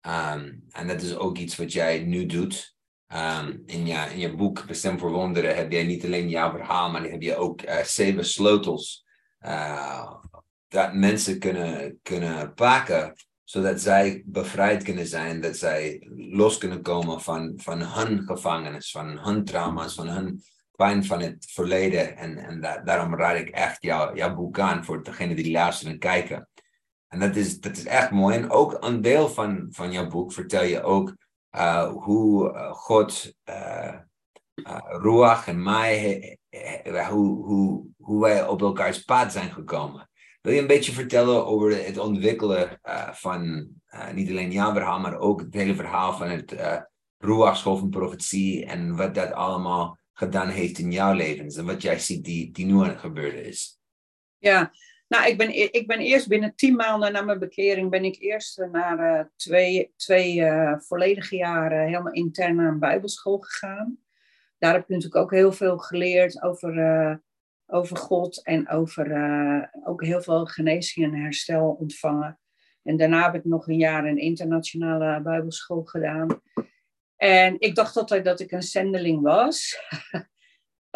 Um, 0.01 0.63
en 0.69 0.87
dat 0.87 1.01
is 1.01 1.15
ook 1.15 1.37
iets 1.37 1.55
wat 1.55 1.73
jij 1.73 1.99
nu 1.99 2.25
doet. 2.25 2.75
Um, 3.13 3.63
in, 3.65 3.85
je, 3.85 4.07
in 4.11 4.19
je 4.19 4.35
boek 4.35 4.65
Bestem 4.65 4.99
voor 4.99 5.11
Wonderen 5.11 5.55
heb 5.55 5.71
jij 5.71 5.83
niet 5.83 6.05
alleen 6.05 6.29
jouw 6.29 6.51
verhaal, 6.51 6.91
maar 6.91 7.03
heb 7.03 7.21
je 7.21 7.35
ook 7.35 7.61
uh, 7.61 7.83
zeven 7.83 8.25
sleutels. 8.25 9.05
Uh, 9.41 10.13
dat 10.67 10.93
mensen 10.93 11.39
kunnen, 11.39 11.99
kunnen 12.03 12.53
pakken, 12.53 13.13
zodat 13.43 13.81
zij 13.81 14.23
bevrijd 14.25 14.83
kunnen 14.83 15.07
zijn, 15.07 15.41
dat 15.41 15.57
zij 15.57 16.07
los 16.15 16.57
kunnen 16.57 16.81
komen 16.81 17.21
van, 17.21 17.53
van 17.55 17.81
hun 17.81 18.23
gevangenis, 18.23 18.91
van 18.91 19.19
hun 19.19 19.45
trauma's, 19.45 19.93
van 19.93 20.07
hun 20.07 20.43
pijn 20.79 21.05
van 21.05 21.21
het 21.21 21.45
verleden. 21.51 22.17
En, 22.17 22.37
en 22.37 22.81
daarom 22.83 23.15
raad 23.15 23.35
ik 23.35 23.49
echt 23.49 23.81
jou, 23.81 24.15
jouw 24.15 24.35
boek 24.35 24.59
aan 24.59 24.85
voor 24.85 25.03
degenen 25.03 25.35
die 25.35 25.51
luisteren 25.51 25.93
en 25.93 25.99
kijken. 25.99 26.49
En 27.07 27.19
dat 27.19 27.35
is, 27.35 27.59
dat 27.59 27.77
is 27.77 27.85
echt 27.85 28.11
mooi. 28.11 28.35
En 28.35 28.49
ook 28.49 28.77
een 28.79 29.01
deel 29.01 29.29
van, 29.29 29.67
van 29.69 29.91
jouw 29.91 30.07
boek 30.07 30.33
vertel 30.33 30.63
je 30.63 30.83
ook 30.83 31.15
uh, 31.55 31.89
hoe 31.89 32.53
uh, 32.53 32.71
God, 32.71 33.33
uh, 33.49 33.95
Ruach 35.01 35.47
en 35.47 35.63
mij, 35.63 36.37
hoe, 37.09 37.45
hoe, 37.45 37.85
hoe 37.97 38.21
wij 38.21 38.47
op 38.47 38.61
elkaars 38.61 39.03
pad 39.03 39.31
zijn 39.31 39.51
gekomen. 39.51 40.09
Wil 40.41 40.53
je 40.53 40.61
een 40.61 40.67
beetje 40.67 40.91
vertellen 40.91 41.45
over 41.45 41.85
het 41.85 41.97
ontwikkelen 41.97 42.79
van 43.11 43.69
niet 44.13 44.29
alleen 44.29 44.51
jouw 44.51 44.73
verhaal, 44.73 44.99
maar 44.99 45.17
ook 45.17 45.39
het 45.39 45.53
hele 45.53 45.75
verhaal 45.75 46.13
van 46.13 46.29
het 46.29 46.53
uh, 46.53 46.77
Ruach 47.17 47.57
School 47.57 47.77
van 47.77 47.89
Profetie 47.89 48.65
en 48.65 48.95
wat 48.95 49.15
dat 49.15 49.31
allemaal 49.31 49.98
gedaan 50.19 50.49
heeft 50.49 50.77
in 50.77 50.91
jouw 50.91 51.13
levens 51.13 51.55
en 51.55 51.65
wat 51.65 51.81
jij 51.81 51.99
ziet 51.99 52.25
die, 52.25 52.51
die 52.51 52.65
nu 52.65 52.73
aan 52.73 52.89
het 52.89 52.99
gebeuren 52.99 53.45
is? 53.45 53.79
Ja, 54.37 54.71
nou, 55.07 55.29
ik 55.29 55.37
ben, 55.37 55.49
e-, 55.49 55.69
ik 55.71 55.87
ben 55.87 55.99
eerst 55.99 56.27
binnen 56.27 56.55
tien 56.55 56.75
maanden 56.75 57.11
na 57.11 57.21
mijn 57.21 57.39
bekering 57.39 57.89
ben 57.89 58.03
ik 58.05 58.19
eerst 58.19 58.57
naar 58.71 59.19
uh, 59.19 59.25
twee, 59.35 59.93
twee 59.95 60.35
uh, 60.35 60.79
volledige 60.79 61.35
jaren 61.35 61.85
helemaal 61.85 62.13
intern 62.13 62.55
naar 62.55 62.71
een 62.71 62.79
bijbelschool 62.79 63.39
gegaan. 63.39 63.97
Daar 64.57 64.73
heb 64.73 64.81
ik 64.81 64.87
natuurlijk 64.89 65.15
ook 65.15 65.31
heel 65.31 65.51
veel 65.51 65.77
geleerd 65.77 66.41
over, 66.41 67.21
over 67.65 67.97
God 67.97 68.43
en 68.43 68.69
over 68.69 69.05
ook 69.83 70.03
heel 70.03 70.21
veel 70.21 70.45
genezing 70.45 71.05
en 71.05 71.21
herstel 71.21 71.77
ontvangen. 71.79 72.39
En 72.83 72.97
daarna 72.97 73.23
heb 73.23 73.35
ik 73.35 73.45
nog 73.45 73.67
een 73.67 73.77
jaar 73.77 74.05
een 74.05 74.17
internationale 74.17 75.21
bijbelschool 75.21 75.83
gedaan. 75.83 76.41
En 77.19 77.55
ik 77.59 77.75
dacht 77.75 77.97
altijd 77.97 78.25
dat 78.25 78.39
ik 78.39 78.51
een 78.51 78.63
zendeling 78.63 79.21
was. 79.21 79.79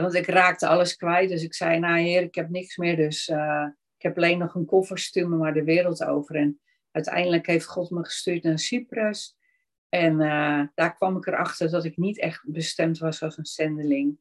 Want 0.02 0.14
ik 0.14 0.28
raakte 0.28 0.68
alles 0.68 0.96
kwijt. 0.96 1.30
Dus 1.30 1.44
ik 1.44 1.54
zei, 1.54 1.80
nou 1.80 2.00
heer, 2.00 2.22
ik 2.22 2.36
heb 2.36 2.50
niks 2.50 2.78
meer. 2.78 2.96
Dus 2.96 3.28
ik 3.98 4.10
heb 4.10 4.18
alleen 4.18 4.38
nog 4.38 4.56
een 4.56 4.66
koffer, 4.66 5.00
stuur 5.00 5.30
maar 5.30 5.54
de 5.54 5.64
wereld 5.64 6.04
over. 6.04 6.36
En 6.36 6.60
uiteindelijk 6.92 7.48
heeft 7.48 7.66
God 7.66 7.90
me 7.90 8.04
gestuurd 8.04 8.44
naar 8.44 8.60
Cyprus. 8.60 9.38
En 9.90 10.14
uh, 10.14 10.62
daar 10.76 10.96
kwam 10.96 11.18
ik 11.18 11.28
erachter 11.28 11.70
dat 11.70 11.86
ik 11.86 11.98
niet 11.98 12.20
echt 12.20 12.44
bestemd 12.46 12.98
was 12.98 13.22
als 13.22 13.38
een 13.38 13.46
zendeling. 13.46 14.20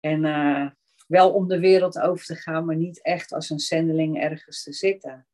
En 0.00 0.24
uh, 0.24 0.70
wel 1.06 1.32
om 1.32 1.48
de 1.48 1.58
wereld 1.58 2.00
over 2.00 2.24
te 2.24 2.34
gaan, 2.34 2.64
maar 2.64 2.76
niet 2.76 3.02
echt 3.02 3.32
als 3.32 3.50
een 3.50 3.58
zendeling 3.58 4.20
ergens 4.20 4.62
te 4.62 4.72
zitten. 4.72 5.26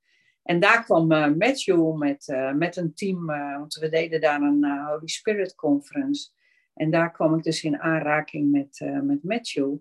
En 0.44 0.60
daar 0.60 0.84
kwam 0.84 1.12
uh, 1.12 1.34
Matthew 1.34 1.96
met, 1.96 2.36
met 2.54 2.76
een 2.76 2.94
team, 2.94 3.26
want 3.26 3.74
we 3.74 3.88
deden 3.88 4.20
daar 4.20 4.40
een 4.40 4.64
Holy 4.86 5.08
Spirit 5.08 5.54
Conference. 5.54 6.30
En 6.74 6.90
daar 6.90 7.12
kwam 7.12 7.34
ik 7.34 7.42
dus 7.42 7.64
in 7.64 7.80
aanraking 7.80 8.50
met, 8.50 8.80
met 9.02 9.22
Matthew. 9.22 9.76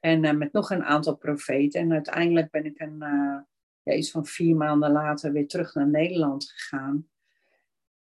En 0.00 0.38
met 0.38 0.52
nog 0.52 0.70
een 0.70 0.84
aantal 0.84 1.16
profeten. 1.16 1.80
En 1.80 1.92
uiteindelijk 1.92 2.50
ben 2.50 2.64
ik 2.64 2.80
een, 2.80 2.98
ja, 3.82 3.92
iets 3.92 4.10
van 4.10 4.26
vier 4.26 4.56
maanden 4.56 4.92
later 4.92 5.32
weer 5.32 5.48
terug 5.48 5.74
naar 5.74 5.88
Nederland 5.88 6.50
gegaan. 6.50 7.08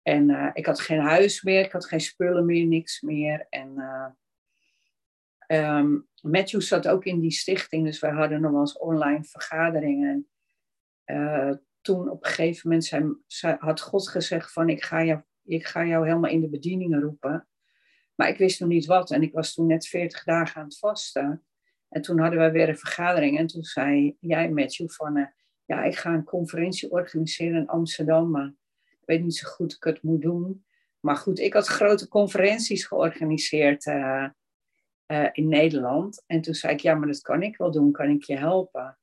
En 0.01 0.51
ik 0.53 0.65
had 0.65 0.79
geen 0.79 0.99
huis 0.99 1.41
meer, 1.41 1.65
ik 1.65 1.71
had 1.71 1.85
geen 1.85 2.01
spullen 2.01 2.45
meer, 2.45 2.65
niks 2.65 3.01
meer. 3.01 3.45
En 3.49 3.77
um, 5.47 6.07
Matthew 6.21 6.61
zat 6.61 6.87
ook 6.87 7.05
in 7.05 7.19
die 7.19 7.31
stichting, 7.31 7.85
dus 7.85 7.99
wij 7.99 8.11
hadden 8.11 8.41
nog 8.41 8.51
wel 8.51 8.59
eens 8.59 8.77
online 8.77 9.23
vergaderingen. 9.23 10.27
Toen 11.81 12.09
op 12.09 12.25
een 12.25 12.31
gegeven 12.31 12.69
moment 12.69 13.19
had 13.59 13.81
God 13.81 14.09
gezegd 14.09 14.51
van 14.51 14.69
ik 14.69 14.83
ga, 14.83 15.03
jou, 15.03 15.21
ik 15.43 15.65
ga 15.65 15.85
jou 15.85 16.07
helemaal 16.07 16.31
in 16.31 16.41
de 16.41 16.49
bedieningen 16.49 17.01
roepen. 17.01 17.47
Maar 18.15 18.29
ik 18.29 18.37
wist 18.37 18.59
nog 18.59 18.69
niet 18.69 18.85
wat 18.85 19.11
en 19.11 19.21
ik 19.21 19.33
was 19.33 19.53
toen 19.53 19.65
net 19.65 19.87
40 19.87 20.23
dagen 20.23 20.61
aan 20.61 20.67
het 20.67 20.77
vasten. 20.77 21.43
En 21.89 22.01
toen 22.01 22.19
hadden 22.19 22.39
we 22.39 22.51
weer 22.51 22.69
een 22.69 22.77
vergadering 22.77 23.37
en 23.37 23.47
toen 23.47 23.63
zei 23.63 24.17
jij, 24.19 24.49
Matthew, 24.49 24.89
van 24.89 25.17
uh, 25.17 25.25
ja, 25.65 25.83
ik 25.83 25.95
ga 25.95 26.13
een 26.13 26.23
conferentie 26.23 26.91
organiseren 26.91 27.61
in 27.61 27.67
Amsterdam, 27.67 28.31
maar 28.31 28.53
ik 28.89 29.05
weet 29.05 29.23
niet 29.23 29.35
zo 29.35 29.49
goed 29.49 29.77
hoe 29.79 29.91
ik 29.91 29.95
het 29.95 30.03
moet 30.03 30.21
doen. 30.21 30.65
Maar 30.99 31.15
goed, 31.15 31.39
ik 31.39 31.53
had 31.53 31.67
grote 31.67 32.07
conferenties 32.07 32.85
georganiseerd 32.85 33.85
uh, 33.85 34.29
in 35.31 35.47
Nederland. 35.47 36.23
En 36.27 36.41
toen 36.41 36.53
zei 36.53 36.73
ik, 36.73 36.79
ja, 36.79 36.95
maar 36.95 37.07
dat 37.07 37.21
kan 37.21 37.41
ik 37.41 37.57
wel 37.57 37.71
doen, 37.71 37.91
kan 37.91 38.09
ik 38.09 38.23
je 38.23 38.37
helpen? 38.37 38.97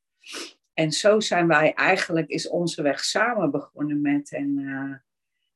En 0.80 0.92
zo 0.92 1.20
zijn 1.20 1.46
wij 1.46 1.74
eigenlijk, 1.74 2.28
is 2.28 2.48
onze 2.48 2.82
weg 2.82 3.04
samen 3.04 3.50
begonnen 3.50 4.00
met. 4.00 4.32
En 4.32 5.02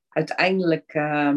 uiteindelijk 0.08 0.94
uh, 0.94 1.34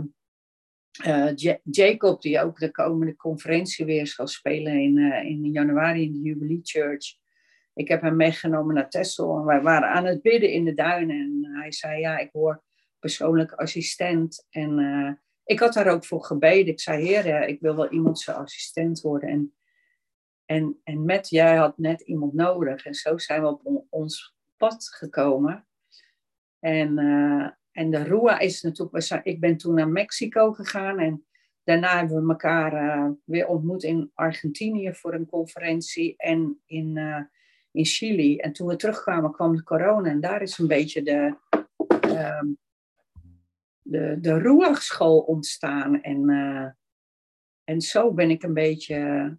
Jacob, 1.63 2.21
die 2.21 2.41
ook 2.41 2.59
de 2.59 2.71
komende 2.71 3.15
conferentie 3.15 3.85
weer 3.85 4.07
zal 4.07 4.27
spelen 4.27 4.73
in, 4.73 4.97
in 5.25 5.51
januari 5.51 6.03
in 6.03 6.11
de 6.11 6.19
Jubilee 6.19 6.59
Church. 6.63 7.15
Ik 7.73 7.87
heb 7.87 8.01
hem 8.01 8.15
meegenomen 8.15 8.75
naar 8.75 8.89
Texel 8.89 9.37
en 9.37 9.45
wij 9.45 9.61
waren 9.61 9.89
aan 9.89 10.05
het 10.05 10.21
bidden 10.21 10.51
in 10.51 10.65
de 10.65 10.73
duinen. 10.73 11.19
En 11.19 11.59
hij 11.59 11.71
zei, 11.71 11.99
ja, 11.99 12.17
ik 12.17 12.29
hoor 12.31 12.63
persoonlijk 12.99 13.51
assistent. 13.51 14.47
En 14.49 15.21
ik 15.43 15.59
had 15.59 15.73
daar 15.73 15.87
ook 15.87 16.05
voor 16.05 16.23
gebeden. 16.23 16.73
Ik 16.73 16.79
zei, 16.79 17.03
heer, 17.05 17.47
ik 17.47 17.59
wil 17.61 17.75
wel 17.75 17.89
iemand 17.89 18.19
zijn 18.19 18.37
assistent 18.37 19.01
worden. 19.01 19.29
En, 19.29 19.53
en, 20.47 20.79
en 20.83 21.05
met, 21.05 21.29
jij 21.29 21.55
had 21.55 21.77
net 21.77 22.01
iemand 22.01 22.33
nodig. 22.33 22.85
En 22.85 22.93
zo 22.93 23.17
zijn 23.17 23.41
we 23.41 23.47
op 23.47 23.85
ons 23.89 24.35
pad 24.57 24.87
gekomen. 24.89 25.65
En 26.59 26.97
en 27.77 27.91
de 27.91 28.03
Rua 28.03 28.39
is 28.39 28.61
natuurlijk, 28.61 29.25
ik 29.25 29.39
ben 29.39 29.57
toen 29.57 29.73
naar 29.73 29.87
Mexico 29.87 30.51
gegaan 30.51 30.99
en 30.99 31.25
daarna 31.63 31.97
hebben 31.97 32.23
we 32.23 32.29
elkaar 32.29 32.73
uh, 32.73 33.11
weer 33.23 33.47
ontmoet 33.47 33.83
in 33.83 34.11
Argentinië 34.13 34.93
voor 34.93 35.13
een 35.13 35.25
conferentie 35.25 36.13
en 36.17 36.61
in, 36.65 36.95
uh, 36.95 37.21
in 37.71 37.85
Chili. 37.85 38.37
En 38.37 38.53
toen 38.53 38.67
we 38.67 38.75
terugkwamen 38.75 39.31
kwam 39.31 39.55
de 39.55 39.63
corona 39.63 40.09
en 40.09 40.19
daar 40.19 40.41
is 40.41 40.57
een 40.57 40.67
beetje 40.67 41.01
de, 41.01 41.35
uh, 42.07 42.41
de, 43.81 44.17
de 44.21 44.37
Ruach-school 44.37 45.19
ontstaan. 45.19 46.01
En, 46.01 46.29
en 47.63 47.81
zo 47.81 48.13
ben 48.13 48.29
ik 48.29 48.43
een 48.43 48.53
beetje 48.53 49.37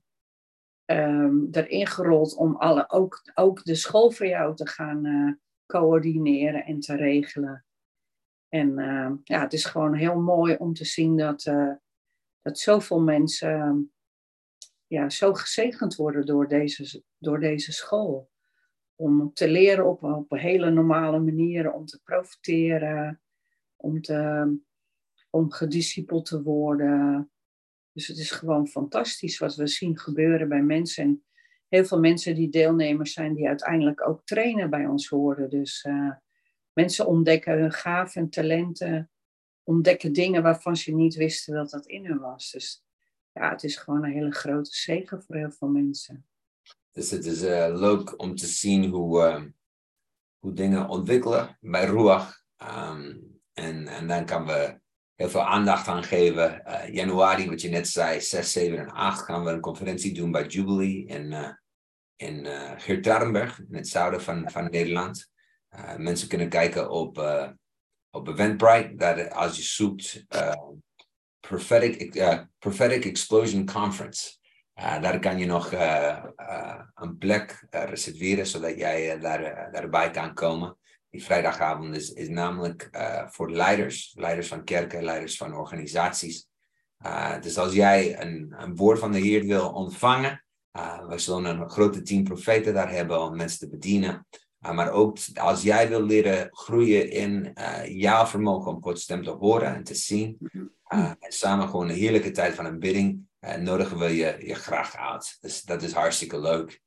um, 0.90 1.48
erin 1.50 1.86
gerold 1.86 2.36
om 2.36 2.56
alle, 2.56 2.90
ook, 2.90 3.22
ook 3.34 3.64
de 3.64 3.74
school 3.74 4.10
voor 4.10 4.26
jou 4.26 4.56
te 4.56 4.66
gaan 4.66 5.40
coördineren 5.66 6.64
en 6.64 6.80
te 6.80 6.96
regelen. 6.96 7.64
En 8.48 8.78
uh, 8.78 9.10
ja, 9.24 9.40
het 9.40 9.52
is 9.52 9.64
gewoon 9.64 9.94
heel 9.94 10.20
mooi 10.20 10.56
om 10.56 10.74
te 10.74 10.84
zien 10.84 11.16
dat, 11.16 11.46
uh, 11.46 11.72
dat 12.42 12.58
zoveel 12.58 13.00
mensen 13.00 13.58
uh, 13.58 13.74
ja, 14.86 15.08
zo 15.08 15.34
gezegend 15.34 15.96
worden 15.96 16.26
door 16.26 16.48
deze, 16.48 17.02
door 17.18 17.40
deze 17.40 17.72
school. 17.72 18.30
Om 18.94 19.32
te 19.32 19.48
leren 19.48 19.86
op, 19.86 20.02
op 20.02 20.30
hele 20.30 20.70
normale 20.70 21.18
manieren, 21.18 21.74
om 21.74 21.86
te 21.86 22.00
profiteren, 22.04 23.20
om, 23.76 24.00
te, 24.00 24.56
om 25.30 25.52
gediscipeld 25.52 26.26
te 26.26 26.42
worden. 26.42 27.30
Dus 27.92 28.06
het 28.06 28.18
is 28.18 28.30
gewoon 28.30 28.66
fantastisch 28.66 29.38
wat 29.38 29.54
we 29.54 29.66
zien 29.66 29.98
gebeuren 29.98 30.48
bij 30.48 30.62
mensen. 30.62 31.04
En 31.04 31.24
heel 31.68 31.84
veel 31.84 32.00
mensen 32.00 32.34
die 32.34 32.48
deelnemers 32.48 33.12
zijn, 33.12 33.34
die 33.34 33.48
uiteindelijk 33.48 34.08
ook 34.08 34.24
trainen 34.24 34.70
bij 34.70 34.86
ons 34.86 35.08
horen. 35.08 35.50
Dus 35.50 35.84
uh, 35.84 36.10
Mensen 36.78 37.06
ontdekken 37.06 37.58
hun 37.58 37.72
gaven 37.72 38.22
en 38.22 38.28
talenten, 38.28 39.10
ontdekken 39.62 40.12
dingen 40.12 40.42
waarvan 40.42 40.76
ze 40.76 40.94
niet 40.94 41.14
wisten 41.14 41.54
dat 41.54 41.70
dat 41.70 41.86
in 41.86 42.06
hun 42.06 42.18
was. 42.18 42.50
Dus 42.50 42.84
ja, 43.32 43.50
het 43.50 43.64
is 43.64 43.76
gewoon 43.76 44.04
een 44.04 44.12
hele 44.12 44.32
grote 44.32 44.70
zegen 44.70 45.22
voor 45.22 45.36
heel 45.36 45.50
veel 45.50 45.68
mensen. 45.68 46.26
Dus 46.92 47.10
het 47.10 47.24
is 47.24 47.42
uh, 47.42 47.78
leuk 47.78 48.20
om 48.20 48.34
te 48.34 48.46
zien 48.46 48.90
hoe, 48.90 49.22
uh, 49.22 49.44
hoe 50.38 50.52
dingen 50.52 50.88
ontwikkelen 50.88 51.56
bij 51.60 51.84
Ruach. 51.84 52.44
Um, 52.62 53.40
en, 53.52 53.86
en 53.86 54.06
dan 54.06 54.24
kan 54.24 54.46
we 54.46 54.77
heel 55.18 55.30
veel 55.30 55.44
aandacht 55.44 55.88
aan 55.88 56.04
geven. 56.04 56.62
Uh, 56.66 56.94
januari, 56.94 57.48
wat 57.48 57.60
je 57.60 57.68
net 57.68 57.88
zei, 57.88 58.20
6, 58.20 58.52
7 58.52 58.78
en 58.78 58.90
8 58.90 59.24
gaan 59.24 59.44
we 59.44 59.50
een 59.50 59.60
conferentie 59.60 60.14
doen 60.14 60.30
bij 60.30 60.46
Jubilee 60.46 61.04
in, 61.06 61.56
in 62.16 62.46
Geertruidenberg, 62.76 63.58
in 63.58 63.76
het 63.76 63.88
zuiden 63.88 64.22
van, 64.22 64.50
van 64.50 64.70
Nederland. 64.70 65.30
Uh, 65.76 65.96
mensen 65.96 66.28
kunnen 66.28 66.48
kijken 66.48 66.90
op, 66.90 67.18
uh, 67.18 67.48
op 68.10 68.28
Eventbrite. 68.28 68.94
Dat 68.94 69.30
als 69.32 69.56
je 69.56 69.62
zoekt 69.62 70.24
uh, 70.34 70.52
prophetic, 71.40 72.22
prophetic 72.58 73.04
Explosion 73.04 73.66
Conference. 73.66 74.36
daar 74.74 75.18
kan 75.18 75.38
je 75.38 75.46
nog 75.46 75.72
een 76.94 77.18
plek 77.18 77.66
reserveren 77.70 78.46
zodat 78.46 78.78
jij 78.78 79.18
daar, 79.18 79.70
daarbij 79.72 80.10
kan 80.10 80.34
komen. 80.34 80.77
Die 81.10 81.24
vrijdagavond 81.24 81.96
is, 81.96 82.12
is 82.12 82.28
namelijk 82.28 82.88
uh, 82.92 83.26
voor 83.28 83.50
leiders, 83.50 84.12
leiders 84.16 84.48
van 84.48 84.64
kerken, 84.64 85.04
leiders 85.04 85.36
van 85.36 85.54
organisaties. 85.54 86.48
Uh, 87.06 87.40
dus 87.40 87.58
als 87.58 87.72
jij 87.72 88.20
een, 88.20 88.54
een 88.58 88.76
woord 88.76 88.98
van 88.98 89.12
de 89.12 89.18
Heer 89.18 89.44
wil 89.44 89.70
ontvangen, 89.70 90.44
uh, 90.72 91.06
we 91.06 91.18
zullen 91.18 91.44
een 91.44 91.70
grote 91.70 92.02
team 92.02 92.24
profeten 92.24 92.74
daar 92.74 92.90
hebben 92.90 93.22
om 93.22 93.36
mensen 93.36 93.58
te 93.58 93.68
bedienen. 93.68 94.26
maar 94.58 94.90
ook 94.90 95.18
als 95.34 95.62
jij 95.62 95.88
wil 95.88 96.02
leren 96.02 96.48
groeien 96.50 97.10
in 97.10 97.52
jouw 97.84 98.26
vermogen 98.26 98.72
om 98.72 98.82
Gods 98.82 99.02
stem 99.02 99.24
te 99.24 99.30
horen 99.30 99.74
en 99.74 99.84
te 99.84 99.94
zien, 99.94 100.36
mhm. 100.38 100.66
en 101.20 101.32
samen 101.32 101.68
gewoon 101.68 101.88
een 101.88 101.96
heerlijke 101.96 102.30
tijd 102.30 102.54
van 102.54 102.66
aanbidding, 102.66 103.26
nodigen 103.58 103.98
we 103.98 104.16
je, 104.16 104.36
je 104.46 104.54
graag 104.54 104.96
uit. 104.96 105.36
Dus 105.40 105.62
dat 105.62 105.82
is 105.82 105.92
hartstikke 105.92 106.40
leuk. 106.40 106.80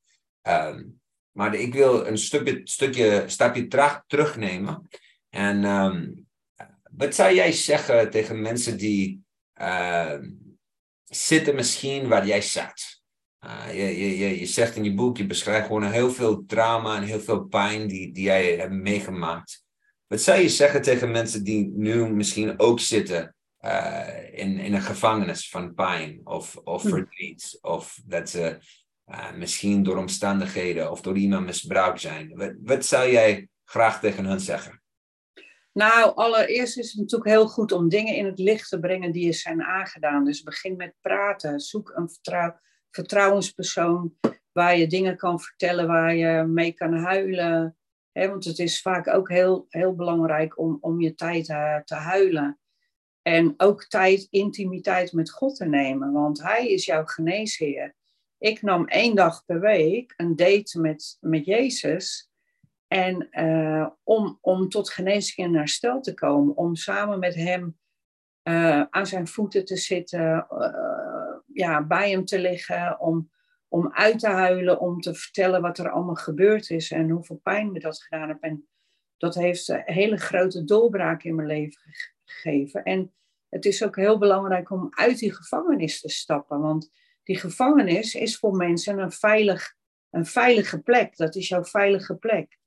Um, 0.47 1.00
maar 1.31 1.55
ik 1.55 1.73
wil 1.73 2.07
een 2.07 2.17
stukje, 2.17 2.61
stukje 2.63 3.23
stapje 3.27 3.67
terug, 3.67 4.03
terugnemen. 4.07 4.87
En 5.29 5.63
um, 5.63 6.27
wat 6.97 7.15
zou 7.15 7.33
jij 7.33 7.51
zeggen 7.51 8.09
tegen 8.09 8.41
mensen 8.41 8.77
die 8.77 9.21
uh, 9.61 10.17
zitten 11.03 11.55
misschien 11.55 12.07
waar 12.07 12.27
jij 12.27 12.41
zat? 12.41 13.01
Uh, 13.45 13.73
je, 13.73 14.17
je, 14.17 14.39
je 14.39 14.45
zegt 14.45 14.75
in 14.75 14.83
je 14.83 14.93
boek, 14.93 15.17
je 15.17 15.25
beschrijft 15.25 15.67
gewoon 15.67 15.91
heel 15.91 16.11
veel 16.11 16.45
trauma 16.45 16.95
en 16.95 17.03
heel 17.03 17.19
veel 17.19 17.43
pijn 17.43 17.87
die, 17.87 18.11
die 18.11 18.23
jij 18.23 18.55
hebt 18.55 18.73
meegemaakt. 18.73 19.63
Wat 20.07 20.21
zou 20.21 20.39
je 20.39 20.49
zeggen 20.49 20.81
tegen 20.81 21.11
mensen 21.11 21.43
die 21.43 21.71
nu 21.75 22.09
misschien 22.09 22.59
ook 22.59 22.79
zitten 22.79 23.35
uh, 23.61 24.07
in, 24.31 24.59
in 24.59 24.73
een 24.73 24.81
gevangenis 24.81 25.49
van 25.49 25.73
pijn 25.73 26.21
of, 26.23 26.55
of 26.55 26.81
hm. 26.83 26.89
verdriet? 26.89 27.57
Of 27.61 27.99
dat 28.05 28.29
ze 28.29 28.57
uh, 29.07 29.33
misschien 29.33 29.83
door 29.83 29.97
omstandigheden 29.97 30.91
of 30.91 31.01
door 31.01 31.17
iemand 31.17 31.45
misbruikt 31.45 32.01
zijn. 32.01 32.35
Wat, 32.35 32.53
wat 32.63 32.85
zou 32.85 33.11
jij 33.11 33.49
graag 33.63 33.99
tegen 33.99 34.25
hen 34.25 34.39
zeggen? 34.39 34.81
Nou, 35.73 36.15
allereerst 36.15 36.77
is 36.77 36.91
het 36.91 37.01
natuurlijk 37.01 37.29
heel 37.29 37.47
goed 37.47 37.71
om 37.71 37.89
dingen 37.89 38.15
in 38.15 38.25
het 38.25 38.39
licht 38.39 38.69
te 38.69 38.79
brengen 38.79 39.11
die 39.11 39.25
je 39.25 39.33
zijn 39.33 39.63
aangedaan. 39.63 40.25
Dus 40.25 40.43
begin 40.43 40.75
met 40.75 40.95
praten. 41.01 41.59
Zoek 41.59 41.91
een 41.95 42.09
vertrouw, 42.09 42.59
vertrouwenspersoon 42.89 44.17
waar 44.51 44.77
je 44.77 44.87
dingen 44.87 45.17
kan 45.17 45.39
vertellen, 45.39 45.87
waar 45.87 46.15
je 46.15 46.43
mee 46.43 46.71
kan 46.71 46.93
huilen. 46.93 47.77
want 48.11 48.45
het 48.45 48.59
is 48.59 48.81
vaak 48.81 49.07
ook 49.07 49.29
heel, 49.29 49.65
heel 49.69 49.95
belangrijk 49.95 50.59
om, 50.59 50.77
om 50.81 51.01
je 51.01 51.15
tijd 51.15 51.49
uh, 51.49 51.77
te 51.77 51.95
huilen. 51.95 52.59
En 53.21 53.53
ook 53.57 53.85
tijd, 53.85 54.27
intimiteit 54.29 55.13
met 55.13 55.31
God 55.31 55.55
te 55.55 55.65
nemen, 55.65 56.11
want 56.11 56.41
Hij 56.41 56.67
is 56.67 56.85
jouw 56.85 57.05
geneesheer. 57.05 57.95
Ik 58.41 58.61
nam 58.61 58.87
één 58.87 59.15
dag 59.15 59.45
per 59.45 59.59
week 59.59 60.13
een 60.17 60.35
date 60.35 60.79
met, 60.79 61.17
met 61.19 61.45
Jezus. 61.45 62.31
En 62.87 63.27
uh, 63.31 63.89
om, 64.03 64.37
om 64.41 64.69
tot 64.69 64.89
genezing 64.89 65.47
en 65.47 65.55
herstel 65.55 66.01
te 66.01 66.13
komen, 66.13 66.55
om 66.55 66.75
samen 66.75 67.19
met 67.19 67.35
hem 67.35 67.77
uh, 68.43 68.81
aan 68.89 69.07
zijn 69.07 69.27
voeten 69.27 69.65
te 69.65 69.77
zitten, 69.77 70.47
uh, 70.51 71.35
ja, 71.53 71.83
bij 71.83 72.11
hem 72.11 72.25
te 72.25 72.39
liggen, 72.39 72.99
om, 72.99 73.31
om 73.67 73.93
uit 73.93 74.19
te 74.19 74.29
huilen, 74.29 74.79
om 74.79 75.01
te 75.01 75.13
vertellen 75.13 75.61
wat 75.61 75.77
er 75.77 75.89
allemaal 75.89 76.15
gebeurd 76.15 76.69
is 76.69 76.91
en 76.91 77.09
hoeveel 77.09 77.39
pijn 77.43 77.71
me 77.71 77.79
dat 77.79 78.01
gedaan 78.01 78.27
heeft. 78.27 78.41
En 78.41 78.67
dat 79.17 79.35
heeft 79.35 79.67
een 79.67 79.81
hele 79.85 80.17
grote 80.17 80.63
doorbraak 80.63 81.23
in 81.23 81.35
mijn 81.35 81.47
leven 81.47 81.81
gegeven. 82.25 82.83
En 82.83 83.13
het 83.49 83.65
is 83.65 83.83
ook 83.83 83.95
heel 83.95 84.17
belangrijk 84.17 84.69
om 84.69 84.87
uit 84.91 85.17
die 85.17 85.33
gevangenis 85.33 86.01
te 86.01 86.09
stappen, 86.09 86.59
want 86.59 86.89
die 87.31 87.39
gevangenis 87.39 88.15
is 88.15 88.37
voor 88.37 88.55
mensen 88.55 88.99
een, 88.99 89.11
veilig, 89.11 89.75
een 90.09 90.25
veilige 90.25 90.79
plek. 90.79 91.17
Dat 91.17 91.35
is 91.35 91.47
jouw 91.47 91.63
veilige 91.63 92.15
plek. 92.15 92.57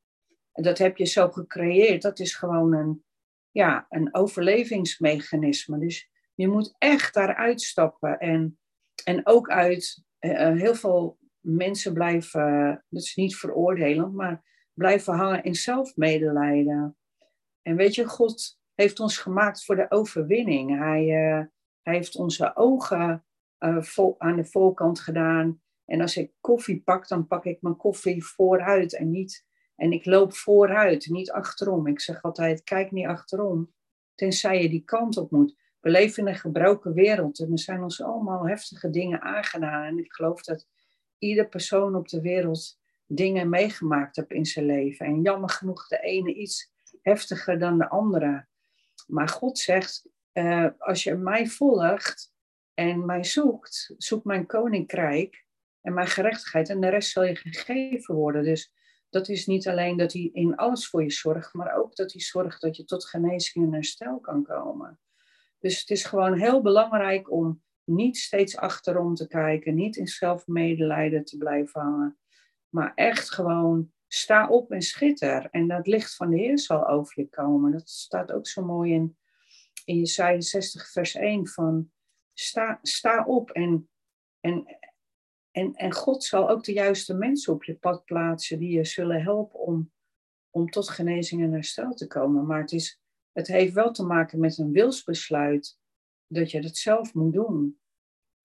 En 0.52 0.62
dat 0.62 0.78
heb 0.78 0.97
je 0.97 1.04
zo 1.04 1.30
gecreëerd. 1.30 2.02
Dat 2.02 2.18
is 2.18 2.35
gewoon 2.35 2.75
een, 2.75 3.04
ja, 3.50 3.87
een 3.88 4.14
overlevingsmechanisme. 4.14 5.78
Dus 5.78 6.11
je 6.35 6.48
moet 6.48 6.74
echt 6.79 7.14
daaruit 7.14 7.61
stappen. 7.61 8.18
En, 8.18 8.59
en 9.05 9.27
ook 9.27 9.50
uit 9.50 10.05
uh, 10.20 10.53
heel 10.53 10.74
veel 10.74 11.18
mensen 11.40 11.92
blijven, 11.92 12.85
dat 12.88 13.03
is 13.03 13.14
niet 13.14 13.37
veroordelend, 13.37 14.14
maar 14.14 14.42
blijven 14.72 15.14
hangen 15.14 15.42
in 15.42 15.55
zelfmedelijden. 15.55 16.96
En 17.62 17.77
weet 17.77 17.94
je, 17.94 18.05
God 18.05 18.59
heeft 18.74 19.00
ons 19.00 19.18
gemaakt 19.18 19.64
voor 19.64 19.77
de 19.77 19.90
overwinning. 19.90 20.79
Hij, 20.79 21.03
uh, 21.05 21.44
hij 21.83 21.94
heeft 21.94 22.16
onze 22.16 22.57
ogen 22.57 23.24
vol, 23.59 24.14
aan 24.19 24.37
de 24.37 24.45
voorkant 24.45 25.01
gedaan. 25.01 25.61
En 25.85 26.01
als 26.01 26.17
ik 26.17 26.33
koffie 26.40 26.83
pak, 26.83 27.09
dan 27.09 27.27
pak 27.27 27.45
ik 27.45 27.62
mijn 27.62 27.77
koffie 27.77 28.25
vooruit 28.25 28.95
en 28.97 29.11
niet. 29.11 29.47
En 29.77 29.93
ik 29.93 30.05
loop 30.05 30.35
vooruit, 30.35 31.07
niet 31.07 31.31
achterom. 31.31 31.87
Ik 31.87 32.01
zeg 32.01 32.23
altijd: 32.23 32.62
kijk 32.62 32.90
niet 32.90 33.07
achterom, 33.07 33.73
tenzij 34.14 34.62
je 34.62 34.69
die 34.69 34.85
kant 34.85 35.17
op 35.17 35.31
moet. 35.31 35.57
We 35.81 35.90
leven 35.90 36.23
in 36.23 36.29
een 36.29 36.38
gebroken 36.38 36.95
wereld 36.95 37.38
en 37.38 37.53
er 37.53 37.59
zijn 37.59 37.83
ons 37.83 38.03
allemaal 38.03 38.49
heftige 38.49 38.90
dingen 38.90 39.21
aangedaan. 39.21 39.85
En 39.85 39.99
ik 39.99 40.12
geloof 40.12 40.43
dat 40.43 40.67
ieder 41.19 41.49
persoon 41.49 41.95
op 41.95 42.09
de 42.09 42.21
wereld 42.21 42.79
dingen 43.07 43.49
meegemaakt 43.49 44.17
heeft 44.17 44.31
in 44.31 44.47
zijn 44.47 44.67
leven. 44.67 45.07
En 45.07 45.23
jammer 45.23 45.51
genoeg 45.51 45.88
de 45.88 45.99
ene 45.99 46.35
iets 46.35 46.73
heftiger 47.03 47.59
dan 47.59 47.79
de 47.79 47.88
andere. 47.88 48.47
Maar 49.07 49.29
God 49.29 49.59
zegt: 49.59 50.09
uh, 50.33 50.69
als 50.79 51.03
je 51.03 51.14
mij 51.14 51.47
volgt, 51.47 52.34
en 52.75 53.05
mij 53.05 53.25
zoekt, 53.25 53.95
zoek 53.97 54.25
mijn 54.25 54.47
koninkrijk 54.47 55.47
en 55.81 55.95
mijn 55.95 56.07
gerechtigheid 56.07 56.69
en 56.69 56.81
de 56.81 56.89
rest 56.89 57.11
zal 57.11 57.25
je 57.25 57.37
gegeven 57.37 58.15
worden. 58.15 58.45
Dus 58.45 58.73
dat 59.09 59.29
is 59.29 59.47
niet 59.47 59.69
alleen 59.69 59.97
dat 59.97 60.13
hij 60.13 60.31
in 60.33 60.57
alles 60.57 60.89
voor 60.89 61.03
je 61.03 61.11
zorgt, 61.11 61.55
maar 61.55 61.77
ook 61.77 61.97
dat 61.97 62.13
hij 62.13 62.21
zorgt 62.21 62.61
dat 62.61 62.77
je 62.77 62.85
tot 62.85 63.05
genezing 63.05 63.65
en 63.65 63.73
herstel 63.73 64.21
kan 64.21 64.43
komen. 64.43 64.99
Dus 65.59 65.81
het 65.81 65.91
is 65.91 66.05
gewoon 66.05 66.39
heel 66.39 66.63
belangrijk 66.63 67.31
om 67.31 67.63
niet 67.85 68.17
steeds 68.17 68.57
achterom 68.57 69.15
te 69.15 69.27
kijken, 69.27 69.75
niet 69.75 69.97
in 69.97 70.07
zelfmedelijden 70.07 71.25
te 71.25 71.37
blijven 71.37 71.81
hangen, 71.81 72.19
maar 72.69 72.93
echt 72.95 73.31
gewoon 73.31 73.93
sta 74.09 74.49
op 74.49 74.71
en 74.71 74.83
schitter. 74.83 75.49
En 75.51 75.69
dat 75.69 75.87
licht 75.87 76.17
van 76.17 76.31
de 76.31 76.37
Heer 76.37 76.59
zal 76.59 76.89
over 76.89 77.21
je 77.21 77.29
komen. 77.29 77.73
Dat 77.73 77.89
staat 77.89 78.33
ook 78.33 78.47
zo 78.47 78.65
mooi 78.65 78.93
in, 78.93 79.17
in 79.85 79.99
Jesaja 79.99 80.41
60 80.41 80.91
vers 80.91 81.15
1 81.15 81.47
van 81.47 81.91
sta, 82.35 82.79
sta 82.83 83.25
op 83.25 83.51
en, 83.51 83.88
en, 84.40 84.79
en, 85.51 85.75
en 85.75 85.92
God 85.92 86.25
zal 86.25 86.49
ook 86.49 86.64
de 86.64 86.73
juiste 86.73 87.14
mensen 87.14 87.53
op 87.53 87.64
je 87.64 87.75
pad 87.75 88.05
plaatsen 88.05 88.59
die 88.59 88.70
je 88.70 88.85
zullen 88.85 89.23
helpen 89.23 89.59
om, 89.59 89.92
om 90.51 90.70
tot 90.70 90.88
genezing 90.88 91.42
en 91.42 91.53
herstel 91.53 91.94
te 91.94 92.07
komen. 92.07 92.47
Maar 92.47 92.61
het, 92.61 92.73
is, 92.73 93.01
het 93.33 93.47
heeft 93.47 93.73
wel 93.73 93.92
te 93.92 94.05
maken 94.05 94.40
met 94.40 94.59
een 94.59 94.73
wilsbesluit 94.73 95.79
dat 96.27 96.51
je 96.51 96.61
dat 96.61 96.77
zelf 96.77 97.14
moet 97.14 97.33
doen. 97.33 97.79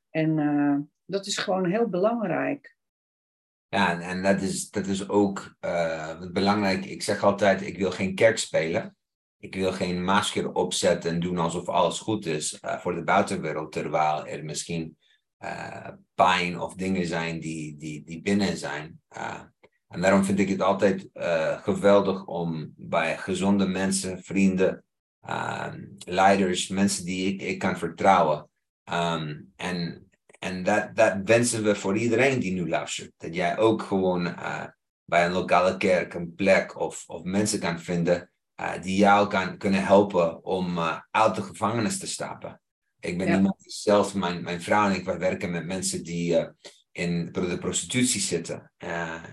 En 0.10 0.38
uh, 0.38 0.78
dat 1.06 1.25
is 1.25 1.38
gewoon 1.38 1.65
heel 1.65 1.88
belangrijk. 1.88 2.78
Ja, 3.67 4.02
en 4.02 4.23
dat 4.23 4.41
is, 4.41 4.69
dat 4.69 4.86
is 4.86 5.10
ook 5.10 5.56
uh, 5.62 6.21
belangrijk. 6.32 6.86
Ik 6.86 7.04
zeg 7.04 7.23
altijd, 7.23 7.62
ik 7.62 7.78
wil 7.78 7.91
geen 7.91 8.15
kerk 8.15 8.38
spelen. 8.38 8.97
Ik 9.41 9.56
wil 9.56 9.71
geen 9.71 10.04
masker 10.04 10.52
opzetten 10.52 11.12
en 11.12 11.19
doen 11.19 11.38
alsof 11.38 11.67
alles 11.67 11.99
goed 11.99 12.25
is 12.25 12.60
uh, 12.65 12.80
voor 12.80 12.95
de 12.95 13.04
buitenwereld, 13.04 13.71
terwijl 13.71 14.28
er 14.28 14.45
misschien 14.45 14.97
uh, 15.39 15.88
pijn 16.13 16.60
of 16.60 16.73
dingen 16.73 17.06
zijn 17.06 17.39
die, 17.39 17.78
die, 17.78 18.04
die 18.04 18.21
binnen 18.21 18.58
zijn. 18.58 19.02
Uh, 19.17 19.41
en 19.88 20.02
daarom 20.02 20.23
vind 20.23 20.39
ik 20.39 20.49
het 20.49 20.62
altijd 20.62 21.08
geweldig 21.63 22.25
om 22.25 22.73
bij 22.75 23.17
gezonde 23.17 23.67
mensen, 23.67 24.23
vrienden, 24.23 24.84
ehm, 25.21 25.84
leiders, 25.97 26.67
mensen 26.67 27.06
die 27.06 27.34
ik, 27.34 27.41
ik 27.41 27.60
kan 27.60 27.78
vertrouwen. 27.78 28.49
Um, 28.91 29.54
en 29.56 30.10
en 30.39 30.63
dat, 30.63 30.95
dat 30.95 31.17
wensen 31.23 31.63
we 31.63 31.75
voor 31.75 31.97
iedereen 31.97 32.39
die 32.39 32.54
nu 32.54 32.69
luistert. 32.69 33.12
Dat 33.17 33.36
jij 33.36 33.58
ook 33.58 33.82
gewoon 33.82 34.36
bij 35.06 35.25
een 35.25 35.32
lokale 35.32 35.78
kerk 35.78 36.13
een 36.13 36.36
plek 36.36 36.80
of, 36.80 37.04
of 37.08 37.23
mensen 37.23 37.60
kan 37.60 37.80
vinden 37.80 38.30
uh, 38.60 38.82
die 38.82 38.98
jou 38.98 39.28
kan, 39.28 39.58
kunnen 39.58 39.86
helpen 39.86 40.43
om 40.45 40.78
uh, 40.78 41.00
uit 41.12 41.36
de 41.36 41.41
gevangenis 41.41 42.00
te 42.00 42.08
stappen. 42.08 42.62
Ik 43.00 43.17
ben 43.17 43.28
iemand 43.28 43.60
die 43.60 43.72
zelf, 43.72 44.15
mijn, 44.15 44.43
mijn 44.43 44.62
vrouw 44.62 44.89
en 44.89 44.95
ik, 44.95 45.06
wij 45.06 45.17
werken 45.17 45.52
met 45.52 45.65
mensen 45.65 46.04
die 46.04 46.34
uh, 46.34 46.45
in 46.91 47.30
de 47.32 47.58
prostitutie 47.60 48.22
zitten. 48.22 48.72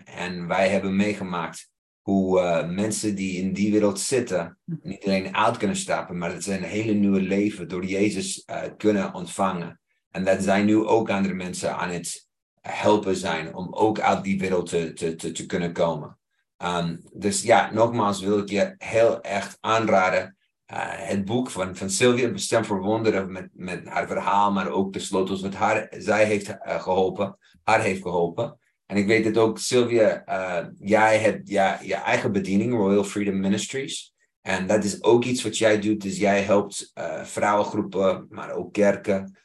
en 0.05 0.47
wij 0.47 0.69
hebben 0.69 0.97
meegemaakt 0.97 1.71
hoe 2.01 2.65
mensen 2.67 3.15
die 3.15 3.37
in 3.37 3.53
die 3.53 3.73
wereld 3.73 4.01
zitten, 4.01 4.59
niet 4.65 5.05
alleen 5.05 5.37
uit 5.37 5.57
kunnen 5.57 5.77
stappen, 5.77 6.19
maar 6.19 6.33
dat 6.33 6.43
ze 6.43 6.57
een 6.57 6.63
hele 6.63 6.93
nieuwe 6.93 7.21
leven 7.21 7.69
door 7.69 7.85
Jezus 7.85 8.45
kunnen 8.77 9.15
ontvangen. 9.15 9.81
En 10.11 10.25
dat 10.25 10.43
zij 10.43 10.63
nu 10.63 10.77
ook 10.77 11.11
andere 11.11 11.35
mensen 11.35 11.77
aan 11.77 11.91
het 11.91 12.29
helpen 12.61 13.17
zijn 13.17 13.55
om 13.55 13.75
ook 13.75 14.01
uit 14.01 14.25
die 14.25 14.39
wereld 14.39 14.69
te, 14.69 14.93
te, 14.93 15.15
te, 15.15 15.33
te 15.33 15.47
kunnen 15.47 15.73
komen. 15.73 16.19
Um, 16.65 17.03
dus 17.13 17.43
ja, 17.43 17.73
nogmaals 17.73 18.21
wil 18.21 18.39
ik 18.39 18.49
je 18.49 18.75
heel 18.79 19.23
erg 19.23 19.57
aanraden. 19.61 20.37
Uh, 20.73 20.79
het 20.83 21.25
boek 21.25 21.51
van, 21.51 21.77
van 21.77 21.91
Sylvia, 21.91 22.29
Bestemd 22.29 22.67
voor 22.67 22.81
Wonderen, 22.81 23.33
met, 23.33 23.49
met 23.53 23.89
haar 23.89 24.07
verhaal, 24.07 24.53
maar 24.53 24.69
ook 24.69 24.93
de 24.93 24.99
sleutels 24.99 25.41
wat 25.41 25.55
haar, 25.55 25.87
zij 25.91 26.25
heeft 26.25 26.49
uh, 26.49 26.83
geholpen, 26.83 27.39
haar 27.63 27.81
heeft 27.81 28.03
geholpen. 28.03 28.59
En 28.87 28.97
ik 28.97 29.07
weet 29.07 29.25
dat 29.25 29.37
ook, 29.37 29.59
Sylvia, 29.59 30.23
uh, 30.29 30.67
jij 30.79 31.19
hebt 31.19 31.49
ja, 31.49 31.79
je 31.83 31.95
eigen 31.95 32.33
bediening, 32.33 32.73
Royal 32.73 33.05
Freedom 33.05 33.41
Ministries. 33.41 34.15
En 34.43 34.67
dat 34.67 34.85
is 34.85 35.03
ook 35.03 35.25
iets 35.25 35.43
wat 35.43 35.59
jij 35.59 35.81
doet. 35.81 36.03
Dus 36.03 36.19
jij 36.19 36.43
helpt 36.43 36.93
vrouwengroepen, 37.23 38.27
maar 38.29 38.53
ook 38.53 38.73
kerken. 38.73 39.39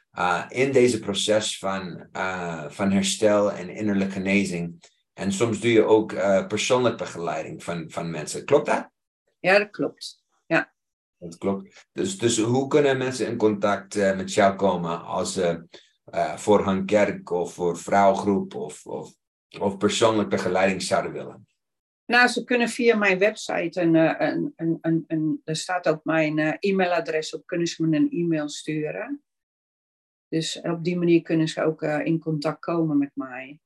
In 0.47 0.71
deze 0.71 0.99
proces 0.99 1.57
van, 1.57 2.07
van 2.67 2.91
herstel 2.91 3.51
en 3.51 3.69
innerlijke 3.69 4.13
genezing. 4.13 4.89
En 5.13 5.31
soms 5.31 5.59
doe 5.59 5.71
je 5.71 5.83
ook 5.83 6.13
persoonlijke 6.47 6.97
begeleiding 6.97 7.63
van, 7.63 7.89
van 7.89 8.09
mensen. 8.09 8.45
Klopt 8.45 8.65
dat? 8.65 8.89
Ja, 9.39 9.57
dat 9.57 9.69
klopt. 9.69 10.23
Ja. 10.45 10.73
Dat 11.17 11.37
klopt. 11.37 11.87
Dus, 11.91 12.17
dus 12.17 12.39
hoe 12.39 12.67
kunnen 12.67 12.97
mensen 12.97 13.27
in 13.27 13.37
contact 13.37 13.95
met 13.95 14.33
jou 14.33 14.55
komen 14.55 15.03
als 15.03 15.33
ze 15.33 15.67
voor 16.35 16.65
hun 16.65 16.85
kerk 16.85 17.29
of 17.29 17.53
voor 17.53 17.77
vrouwengroep 17.77 18.55
of, 18.55 18.85
of 18.85 19.13
of 19.59 19.77
persoonlijk 19.77 20.29
begeleiding 20.29 20.81
zouden 20.81 21.11
willen? 21.11 21.47
Nou, 22.05 22.27
ze 22.27 22.43
kunnen 22.43 22.69
via 22.69 22.95
mijn 22.95 23.19
website, 23.19 23.81
een, 23.81 23.95
eh, 23.95 24.29
een, 24.29 24.53
een, 24.55 24.77
een, 24.81 25.03
een 25.07 25.41
er 25.43 25.55
staat 25.55 25.87
ook 25.87 26.03
mijn 26.03 26.37
uh, 26.37 26.53
e-mailadres 26.59 27.35
op, 27.35 27.45
kunnen 27.45 27.67
ze 27.67 27.87
me 27.87 27.97
een 27.97 28.11
e-mail 28.11 28.49
sturen. 28.49 29.23
Dus 30.27 30.61
op 30.61 30.83
die 30.83 30.97
manier 30.97 31.21
kunnen 31.21 31.47
ze 31.47 31.63
ook 31.63 31.81
uh, 31.81 32.05
in 32.05 32.19
contact 32.19 32.59
komen 32.59 32.97
met 32.97 33.11
mij. 33.13 33.59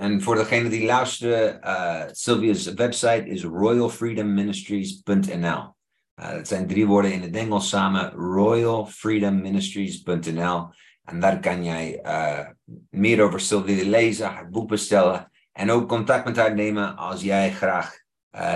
En 0.00 0.22
voor 0.22 0.34
degene 0.34 0.68
die 0.68 0.86
luisteren, 0.86 1.60
uh, 1.64 2.02
Sylvia's 2.12 2.74
website 2.74 3.26
is 3.26 3.42
royalfreedomministries.nl. 3.42 5.76
Uh, 6.20 6.30
dat 6.30 6.48
zijn 6.48 6.66
drie 6.66 6.86
woorden 6.86 7.12
in 7.12 7.22
het 7.22 7.36
Engels 7.36 7.68
samen, 7.68 8.10
royalfreedomministries.nl. 8.10 10.68
En 11.04 11.20
daar 11.20 11.40
kan 11.40 11.64
jij 11.64 12.00
uh, 12.02 12.48
meer 12.90 13.22
over 13.22 13.40
Sylvie 13.40 13.88
lezen, 13.88 14.30
haar 14.30 14.50
boek 14.50 14.68
bestellen 14.68 15.30
en 15.52 15.70
ook 15.70 15.88
contact 15.88 16.24
met 16.24 16.36
haar 16.36 16.54
nemen 16.54 16.96
als 16.96 17.22
jij 17.22 17.52
graag 17.52 18.06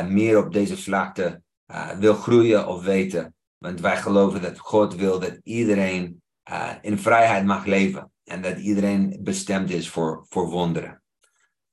meer 0.09 0.45
op 0.45 0.53
deze 0.53 0.77
vlakte 0.77 1.43
wil 1.99 2.15
groeien 2.15 2.69
of 2.69 2.85
weten. 2.85 3.35
Want 3.59 3.81
wij 3.81 3.97
geloven 3.97 4.43
dat 4.43 4.59
God 4.59 4.95
wil 4.95 5.19
dat 5.19 5.41
iedereen 5.43 6.23
in 6.81 6.99
vrijheid 6.99 7.45
mag 7.45 7.65
leven 7.65 8.13
en 8.25 8.43
dat 8.43 8.59
iedereen 8.59 9.19
bestemd 9.21 9.71
is 9.71 9.89
voor, 9.89 10.27
voor 10.29 10.51
wonderen. 10.51 11.02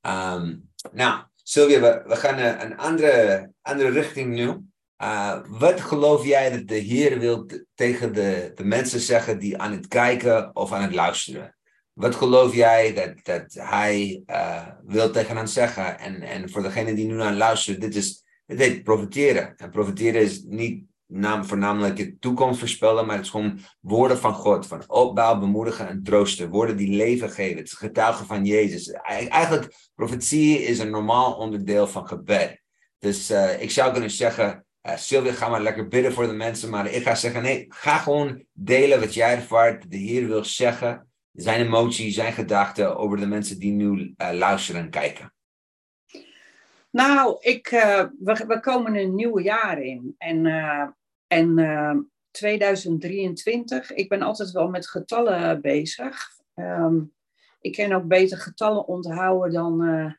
Um, 0.01 0.69
nou, 0.91 1.23
Sylvia, 1.35 2.03
we, 2.07 2.15
gaan 2.15 2.62
een 2.62 2.77
andere, 2.77 3.51
andere 3.62 3.89
richting 3.89 4.33
nu. 4.33 4.57
Uh, 5.01 5.39
wat 5.47 5.81
geloof 5.81 6.25
jij 6.25 6.49
dat 6.49 6.67
de 6.67 6.75
Heer 6.75 7.19
wil 7.19 7.49
tegen 7.75 8.13
de, 8.13 8.51
de 8.55 8.63
mensen 8.63 8.99
zeggen 8.99 9.39
die 9.39 9.57
aan 9.57 9.71
het 9.71 9.88
kijken 9.88 10.55
of 10.55 10.71
aan 10.71 10.81
het 10.81 10.93
luisteren? 10.93 11.57
Wat 11.93 12.15
geloof 12.15 12.55
jij 12.55 12.93
dat, 12.93 13.25
dat 13.25 13.53
Hij 13.53 14.23
uh, 14.27 14.67
wil 14.85 15.12
tegen 15.12 15.38
hen 15.38 15.47
zeggen? 15.47 15.99
En, 15.99 16.21
en 16.21 16.49
voor 16.49 16.62
degene 16.62 16.93
die 16.93 17.05
nu 17.05 17.13
naar 17.13 17.33
luisteren, 17.33 17.79
dit 17.79 17.95
is 17.95 18.23
dit 18.49 18.59
heet 18.59 18.83
profiteren. 18.83 19.53
En 19.57 19.69
profiteren 19.69 20.21
is 20.21 20.43
niet 20.43 20.83
naam, 21.09 21.45
voornamelijk 21.45 21.95
de 21.95 22.17
toekomst 22.17 22.59
voorspellen, 22.59 23.05
maar 23.05 23.15
het 23.15 23.25
is 23.25 23.31
gewoon 23.31 23.59
woorden 23.79 24.17
van 24.17 24.33
God, 24.33 24.67
van 24.67 24.83
opbouw, 24.87 25.39
bemoedigen 25.39 25.87
en 25.87 26.03
troosten. 26.03 26.49
Woorden 26.49 26.77
die 26.77 26.95
leven 26.95 27.29
geven. 27.29 27.57
Het 27.57 27.71
getuigen 27.71 28.25
van 28.25 28.45
Jezus. 28.45 28.91
Eigenlijk, 28.91 29.89
profetie 29.95 30.59
is 30.63 30.79
een 30.79 30.89
normaal 30.89 31.33
onderdeel 31.33 31.87
van 31.87 32.07
gebed. 32.07 32.61
Dus 32.99 33.31
uh, 33.31 33.61
ik 33.61 33.71
zou 33.71 33.91
kunnen 33.91 34.11
zeggen, 34.11 34.65
uh, 34.83 34.95
Sylvia, 34.95 35.31
ga 35.31 35.49
maar 35.49 35.61
lekker 35.61 35.87
bidden 35.87 36.13
voor 36.13 36.27
de 36.27 36.33
mensen. 36.33 36.69
Maar 36.69 36.91
ik 36.91 37.03
ga 37.03 37.15
zeggen, 37.15 37.41
nee, 37.41 37.65
ga 37.69 37.97
gewoon 37.97 38.43
delen 38.53 38.99
wat 38.99 39.13
jij 39.13 39.35
ervaart. 39.35 39.91
De 39.91 39.97
Heer 39.97 40.27
wil 40.27 40.45
zeggen, 40.45 41.07
zijn 41.31 41.65
emotie, 41.65 42.11
zijn 42.11 42.33
gedachten 42.33 42.97
over 42.97 43.17
de 43.17 43.27
mensen 43.27 43.59
die 43.59 43.71
nu 43.71 44.13
uh, 44.17 44.29
luisteren 44.31 44.81
en 44.81 44.89
kijken. 44.89 45.33
Nou, 46.91 47.37
ik, 47.39 47.69
we, 48.19 48.45
we, 48.47 48.59
komen 48.59 48.95
een 48.95 49.15
nieuw 49.15 49.39
jaar 49.39 49.81
in. 49.81 50.15
En, 50.17 50.45
en 51.29 52.11
2023, 52.31 53.93
ik 53.93 54.09
ben 54.09 54.21
altijd 54.21 54.51
wel 54.51 54.69
met 54.69 54.87
getallen 54.87 55.61
bezig. 55.61 56.29
Um, 56.55 57.13
ik 57.61 57.73
kan 57.73 57.93
ook 57.93 58.07
beter 58.07 58.37
getallen 58.37 58.87
onthouden 58.87 59.51
dan, 59.53 60.17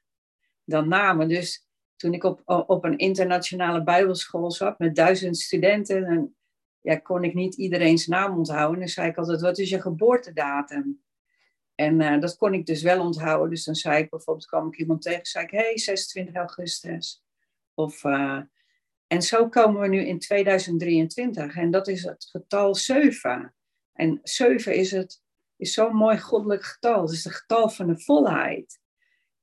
dan 0.64 0.88
namen. 0.88 1.29
Dus 1.29 1.66
toen 1.96 2.14
ik 2.14 2.25
op, 2.25 2.42
op 2.44 2.85
een 2.85 2.99
internationale 2.99 3.83
bijbelschool 3.83 4.51
zat 4.51 4.79
met 4.79 4.94
duizend 4.94 5.38
studenten, 5.38 6.05
en, 6.05 6.37
ja, 6.81 6.96
kon 6.96 7.25
ik 7.25 7.35
niet 7.35 7.55
iedereen's 7.55 8.07
naam 8.07 8.37
onthouden. 8.37 8.79
Dan 8.79 8.88
zei 8.88 9.09
ik 9.09 9.16
altijd, 9.16 9.40
wat 9.40 9.59
is 9.59 9.70
je 9.70 9.81
geboortedatum? 9.81 11.03
En 11.75 12.01
uh, 12.01 12.20
dat 12.20 12.37
kon 12.37 12.55
ik 12.55 12.66
dus 12.66 12.83
wel 12.83 13.01
onthouden. 13.01 13.51
Dus 13.51 13.64
dan 13.64 13.75
zei 13.75 14.03
ik 14.03 14.11
bijvoorbeeld, 14.11 14.46
kwam 14.46 14.66
ik 14.66 14.79
iemand 14.79 15.03
tegen, 15.03 15.27
zei 15.27 15.44
ik, 15.44 15.51
hey, 15.51 15.79
26 15.79 16.35
augustus. 16.35 17.23
Of, 17.75 18.05
uh, 18.05 18.40
en 19.12 19.23
zo 19.23 19.49
komen 19.49 19.81
we 19.81 19.88
nu 19.88 20.01
in 20.01 20.18
2023. 20.18 21.57
En 21.57 21.70
dat 21.70 21.88
is 21.88 22.05
het 22.05 22.29
getal 22.31 22.75
7. 22.75 23.55
En 23.92 24.20
7 24.23 24.75
is, 24.75 24.90
het, 24.90 25.23
is 25.57 25.73
zo'n 25.73 25.94
mooi 25.94 26.18
goddelijk 26.18 26.64
getal. 26.64 27.03
Het 27.03 27.11
is 27.11 27.25
het 27.25 27.35
getal 27.35 27.68
van 27.68 27.87
de 27.87 28.01
volheid. 28.01 28.81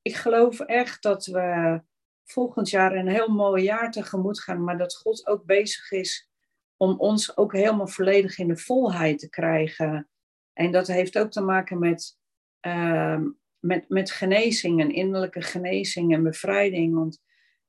Ik 0.02 0.14
geloof 0.14 0.60
echt 0.60 1.02
dat 1.02 1.26
we 1.26 1.80
volgend 2.24 2.70
jaar 2.70 2.94
een 2.94 3.08
heel 3.08 3.28
mooi 3.28 3.62
jaar 3.62 3.90
tegemoet 3.90 4.40
gaan, 4.40 4.64
maar 4.64 4.78
dat 4.78 4.96
God 4.96 5.26
ook 5.26 5.44
bezig 5.44 5.90
is 5.90 6.30
om 6.76 7.00
ons 7.00 7.36
ook 7.36 7.52
helemaal 7.52 7.88
volledig 7.88 8.38
in 8.38 8.48
de 8.48 8.56
volheid 8.56 9.18
te 9.18 9.28
krijgen. 9.28 10.08
En 10.52 10.72
dat 10.72 10.86
heeft 10.86 11.18
ook 11.18 11.30
te 11.30 11.40
maken 11.40 11.78
met, 11.78 12.18
uh, 12.66 13.20
met, 13.58 13.88
met 13.88 14.10
genezing 14.10 14.80
en 14.80 14.90
innerlijke 14.90 15.42
genezing 15.42 16.12
en 16.12 16.22
bevrijding. 16.22 16.94
Want 16.94 17.20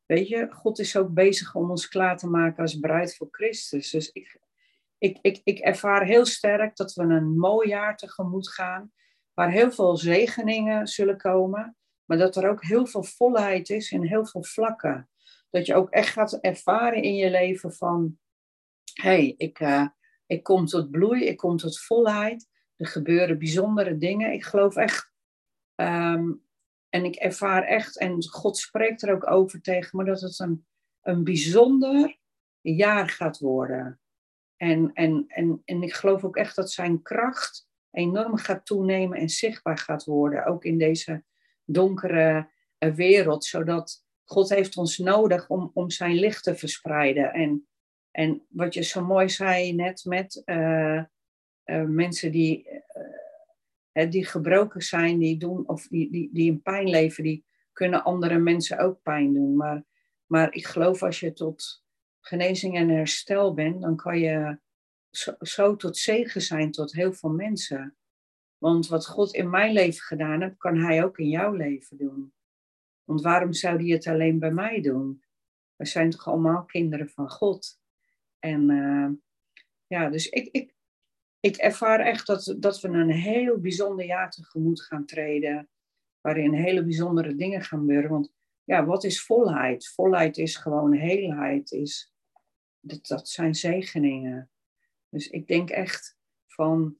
weet 0.09 0.27
je, 0.27 0.47
God 0.51 0.79
is 0.79 0.97
ook 0.97 1.13
bezig 1.13 1.55
om 1.55 1.69
ons 1.69 1.87
klaar 1.87 2.17
te 2.17 2.27
maken 2.27 2.61
als 2.61 2.79
bruid 2.79 3.15
voor 3.15 3.27
Christus. 3.31 3.89
Dus 3.89 4.11
ik, 4.11 4.39
ik, 4.97 5.17
ik, 5.21 5.41
ik 5.43 5.59
ervaar 5.59 6.05
heel 6.05 6.25
sterk 6.25 6.75
dat 6.75 6.93
we 6.93 7.03
een 7.03 7.37
mooi 7.37 7.67
jaar 7.67 7.97
tegemoet 7.97 8.49
gaan, 8.49 8.91
waar 9.33 9.51
heel 9.51 9.71
veel 9.71 9.97
zegeningen 9.97 10.87
zullen 10.87 11.17
komen. 11.17 11.77
Maar 12.05 12.17
dat 12.17 12.35
er 12.35 12.49
ook 12.49 12.63
heel 12.63 12.85
veel 12.85 13.03
volheid 13.03 13.69
is 13.69 13.91
in 13.91 14.03
heel 14.03 14.25
veel 14.25 14.43
vlakken. 14.43 15.09
Dat 15.49 15.65
je 15.65 15.75
ook 15.75 15.89
echt 15.89 16.09
gaat 16.09 16.33
ervaren 16.33 17.03
in 17.03 17.15
je 17.15 17.29
leven 17.29 17.73
van, 17.73 18.19
hé, 18.93 19.09
hey, 19.09 19.33
ik, 19.37 19.59
uh, 19.59 19.87
ik 20.25 20.43
kom 20.43 20.65
tot 20.65 20.91
bloei, 20.91 21.25
ik 21.25 21.37
kom 21.37 21.57
tot 21.57 21.79
volheid. 21.79 22.47
Er 22.75 22.87
gebeuren 22.87 23.39
bijzondere 23.39 23.97
dingen. 23.97 24.33
Ik 24.33 24.43
geloof 24.43 24.75
echt, 24.75 25.11
um, 25.75 26.43
en 26.89 27.05
ik 27.05 27.15
ervaar 27.15 27.63
echt, 27.63 27.97
en 27.97 28.23
God 28.23 28.57
spreekt 28.57 29.01
er 29.01 29.13
ook 29.13 29.29
over 29.29 29.61
tegen 29.61 29.97
me, 29.97 30.05
dat 30.05 30.21
het 30.21 30.39
een, 30.39 30.65
een 31.01 31.23
bijzonder 31.23 32.17
jaar 32.61 33.09
gaat 33.09 33.39
worden. 33.39 33.99
En, 34.55 34.91
en, 34.93 35.25
en, 35.27 35.61
en 35.65 35.83
ik 35.83 35.93
geloof 35.93 36.23
ook 36.23 36.35
echt 36.35 36.55
dat 36.55 36.71
zijn 36.71 37.01
kracht 37.01 37.67
enorm 37.91 38.37
gaat 38.37 38.65
toenemen 38.65 39.17
en 39.17 39.29
zichtbaar 39.29 39.77
gaat 39.77 40.05
worden. 40.05 40.45
Ook 40.45 40.63
in 40.63 40.77
deze 40.77 41.23
donkere 41.65 42.49
eh, 42.77 42.93
wereld, 42.93 43.45
zodat 43.45 44.05
God 44.25 44.49
heeft 44.49 44.77
ons 44.77 44.97
nodig 44.97 45.49
om, 45.49 45.71
om 45.73 45.89
zijn 45.89 46.15
licht 46.15 46.43
te 46.43 46.55
verspreiden. 46.55 47.33
En, 47.33 47.67
en 48.11 48.45
wat 48.49 48.73
je 48.73 48.83
zo 48.83 49.05
mooi 49.05 49.29
zei 49.29 49.73
net 49.73 50.05
met 50.05 50.41
uh, 50.45 51.03
uh, 51.65 51.83
mensen 51.83 52.31
die, 52.31 52.78
die 54.07 54.25
gebroken 54.25 54.81
zijn, 54.81 55.19
die 55.19 55.37
doen, 55.37 55.67
of 55.67 55.87
die, 55.87 56.11
die, 56.11 56.29
die 56.33 56.51
in 56.51 56.61
pijn 56.61 56.89
leven, 56.89 57.23
die 57.23 57.45
kunnen 57.73 58.03
andere 58.03 58.37
mensen 58.37 58.79
ook 58.79 59.01
pijn 59.01 59.33
doen. 59.33 59.55
Maar, 59.55 59.83
maar 60.25 60.53
ik 60.53 60.65
geloof 60.65 61.03
als 61.03 61.19
je 61.19 61.33
tot 61.33 61.83
genezing 62.19 62.75
en 62.75 62.89
herstel 62.89 63.53
bent, 63.53 63.81
dan 63.81 63.95
kan 63.95 64.19
je 64.19 64.59
zo, 65.41 65.75
tot 65.75 65.97
zegen 65.97 66.41
zijn 66.41 66.71
tot 66.71 66.93
heel 66.93 67.13
veel 67.13 67.29
mensen. 67.29 67.97
Want 68.57 68.87
wat 68.87 69.07
God 69.07 69.33
in 69.33 69.49
mijn 69.49 69.73
leven 69.73 70.01
gedaan 70.01 70.41
heeft, 70.41 70.57
kan 70.57 70.77
Hij 70.77 71.03
ook 71.03 71.17
in 71.17 71.29
jouw 71.29 71.53
leven 71.53 71.97
doen. 71.97 72.33
Want 73.03 73.21
waarom 73.21 73.53
zou 73.53 73.83
Hij 73.83 73.93
het 73.93 74.07
alleen 74.07 74.39
bij 74.39 74.51
mij 74.51 74.81
doen? 74.81 75.23
We 75.75 75.85
zijn 75.85 76.09
toch 76.09 76.27
allemaal 76.27 76.65
kinderen 76.65 77.09
van 77.09 77.29
God. 77.29 77.79
En 78.39 78.69
uh, 78.69 79.09
ja, 79.87 80.09
dus 80.09 80.29
ik, 80.29 80.47
ik, 80.51 80.75
ik 81.39 81.55
ervaar 81.55 81.99
echt 81.99 82.27
dat, 82.27 82.55
dat 82.57 82.81
we 82.81 82.87
een 82.87 83.11
heel 83.11 83.59
bijzonder 83.59 84.05
jaar 84.05 84.31
tegemoet 84.31 84.81
gaan 84.81 85.05
treden. 85.05 85.69
Waarin 86.21 86.53
hele 86.53 86.83
bijzondere 86.83 87.35
dingen 87.35 87.61
gaan 87.61 87.79
gebeuren. 87.79 88.09
Want 88.09 88.33
ja, 88.63 88.85
wat 88.85 89.03
is 89.03 89.23
volheid? 89.23 89.87
Volheid 89.87 90.37
is 90.37 90.55
gewoon 90.55 90.93
heelheid. 90.93 91.71
Is, 91.71 92.13
dat, 92.79 93.07
dat 93.07 93.29
zijn 93.29 93.55
zegeningen. 93.55 94.51
Dus 95.09 95.27
ik 95.27 95.47
denk 95.47 95.69
echt 95.69 96.17
van 96.47 96.97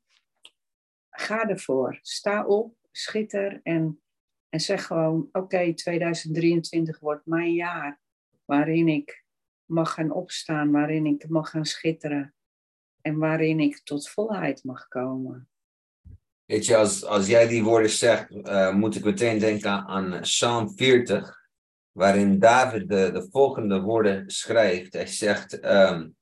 ga 1.10 1.50
ervoor. 1.50 2.00
Sta 2.02 2.46
op, 2.46 2.76
schitter 2.92 3.60
en, 3.64 4.02
en 4.50 4.60
zeg 4.60 4.86
gewoon: 4.86 5.30
Oké, 5.32 5.74
2023 5.74 7.00
wordt 7.00 7.26
mijn 7.26 7.54
jaar 7.54 8.00
waarin 8.46 8.88
ik 8.88 9.26
mag 9.66 9.94
gaan 9.94 10.12
opstaan, 10.12 10.72
waarin 10.72 11.06
ik 11.06 11.30
mag 11.30 11.50
gaan 11.50 11.66
schitteren 11.66 12.34
en 13.02 13.18
waarin 13.18 13.60
ik 13.60 13.82
tot 13.84 14.10
volheid 14.10 14.64
mag 14.64 14.88
komen. 14.88 15.50
Weet 16.46 16.66
je, 16.66 16.76
als, 16.76 17.06
als 17.06 17.28
jij 17.28 17.48
die 17.48 17.64
woorden 17.64 17.90
zegt, 17.90 18.32
uh, 18.32 18.74
moet 18.74 18.96
ik 18.96 19.04
meteen 19.04 19.40
denken 19.40 19.72
aan 19.72 20.20
Psalm 20.22 20.78
40, 20.78 21.40
waarin 21.92 22.40
David 22.40 22.90
de, 22.90 23.12
de 23.12 23.28
volgende 23.32 23.82
woorden 23.82 24.30
schrijft. 24.30 24.94
Hij 24.94 25.08
zegt, 25.08 25.66
um, 25.66 26.16